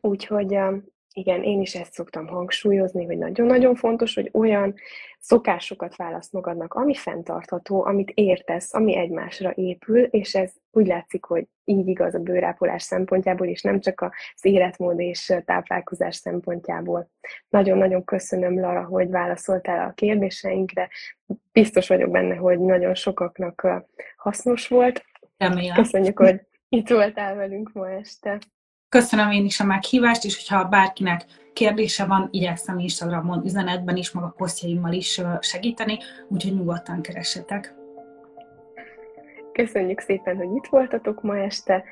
Úgyhogy 0.00 0.54
um, 0.54 0.84
igen, 1.16 1.42
én 1.42 1.60
is 1.60 1.74
ezt 1.74 1.92
szoktam 1.92 2.26
hangsúlyozni, 2.26 3.04
hogy 3.04 3.18
nagyon-nagyon 3.18 3.74
fontos, 3.74 4.14
hogy 4.14 4.30
olyan 4.32 4.74
szokásokat 5.18 5.96
választ 5.96 6.32
magadnak, 6.32 6.74
ami 6.74 6.94
fenntartható, 6.94 7.84
amit 7.84 8.10
értesz, 8.14 8.74
ami 8.74 8.96
egymásra 8.96 9.52
épül, 9.54 10.02
és 10.02 10.34
ez 10.34 10.52
úgy 10.70 10.86
látszik, 10.86 11.24
hogy 11.24 11.46
így 11.64 11.88
igaz 11.88 12.14
a 12.14 12.18
bőrápolás 12.18 12.82
szempontjából, 12.82 13.46
és 13.46 13.62
nem 13.62 13.80
csak 13.80 14.00
az 14.00 14.44
életmód 14.44 15.00
és 15.00 15.34
táplálkozás 15.44 16.16
szempontjából. 16.16 17.10
Nagyon-nagyon 17.48 18.04
köszönöm, 18.04 18.60
Lara, 18.60 18.84
hogy 18.84 19.10
válaszoltál 19.10 19.88
a 19.88 19.92
kérdéseinkre. 19.92 20.88
Biztos 21.52 21.88
vagyok 21.88 22.10
benne, 22.10 22.34
hogy 22.34 22.58
nagyon 22.58 22.94
sokaknak 22.94 23.68
hasznos 24.16 24.68
volt. 24.68 25.04
Remélem. 25.36 25.74
Köszönjük, 25.74 26.18
hogy 26.18 26.40
itt 26.68 26.88
voltál 26.88 27.34
velünk 27.34 27.72
ma 27.72 27.90
este. 27.90 28.38
Köszönöm 28.94 29.30
én 29.30 29.44
is 29.44 29.60
a 29.60 29.64
meghívást, 29.64 30.24
és 30.24 30.48
hogyha 30.48 30.68
bárkinek 30.68 31.24
kérdése 31.52 32.04
van, 32.04 32.28
igyekszem 32.30 32.78
Instagramon 32.78 33.44
üzenetben 33.44 33.96
is, 33.96 34.12
meg 34.12 34.24
a 34.24 34.34
posztjaimmal 34.36 34.92
is 34.92 35.20
segíteni, 35.40 35.98
úgyhogy 36.28 36.54
nyugodtan 36.54 37.02
keressetek. 37.02 37.74
Köszönjük 39.52 40.00
szépen, 40.00 40.36
hogy 40.36 40.56
itt 40.56 40.66
voltatok 40.70 41.22
ma 41.22 41.38
este. 41.38 41.84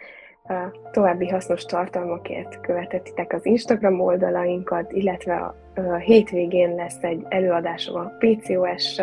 A 0.45 0.91
további 0.91 1.29
hasznos 1.29 1.65
tartalmakért 1.65 2.61
követetitek 2.61 3.33
az 3.33 3.47
Instagram 3.47 4.01
oldalainkat, 4.01 4.93
illetve 4.93 5.35
a 5.75 5.95
hétvégén 5.95 6.75
lesz 6.75 7.03
egy 7.03 7.27
előadásom 7.29 8.01
a 8.01 8.13
PCOS 8.19 9.01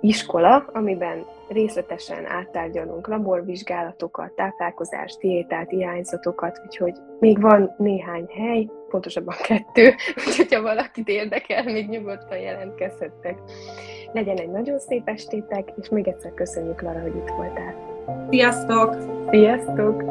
iskola, 0.00 0.70
amiben 0.72 1.24
részletesen 1.48 2.26
áttárgyalunk 2.26 3.08
laborvizsgálatokat, 3.08 4.32
táplálkozás, 4.32 5.16
diétát, 5.20 5.72
irányzatokat, 5.72 6.60
úgyhogy 6.64 6.94
még 7.20 7.40
van 7.40 7.74
néhány 7.78 8.26
hely, 8.28 8.68
pontosabban 8.88 9.36
kettő, 9.42 9.94
úgyhogy 10.26 10.54
ha 10.54 10.62
valakit 10.62 11.08
érdekel, 11.08 11.64
még 11.64 11.88
nyugodtan 11.88 12.38
jelentkezhettek. 12.38 13.38
Legyen 14.12 14.36
egy 14.36 14.50
nagyon 14.50 14.78
szép 14.78 15.08
estétek, 15.08 15.72
és 15.80 15.88
még 15.88 16.08
egyszer 16.08 16.34
köszönjük, 16.34 16.82
Lara, 16.82 17.00
hogy 17.00 17.16
itt 17.16 17.28
voltál. 17.28 17.92
Sziasztok! 18.30 18.96
Sziasztok! 19.30 20.02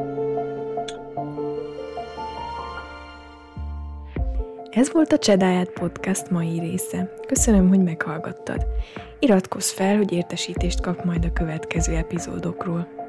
Ez 4.75 4.91
volt 4.91 5.11
a 5.11 5.17
Csedáját 5.17 5.69
podcast 5.69 6.29
mai 6.29 6.59
része. 6.59 7.13
Köszönöm, 7.27 7.67
hogy 7.67 7.83
meghallgattad. 7.83 8.65
Iratkozz 9.19 9.71
fel, 9.71 9.97
hogy 9.97 10.11
értesítést 10.11 10.81
kap 10.81 11.03
majd 11.03 11.25
a 11.25 11.33
következő 11.33 11.95
epizódokról. 11.95 13.02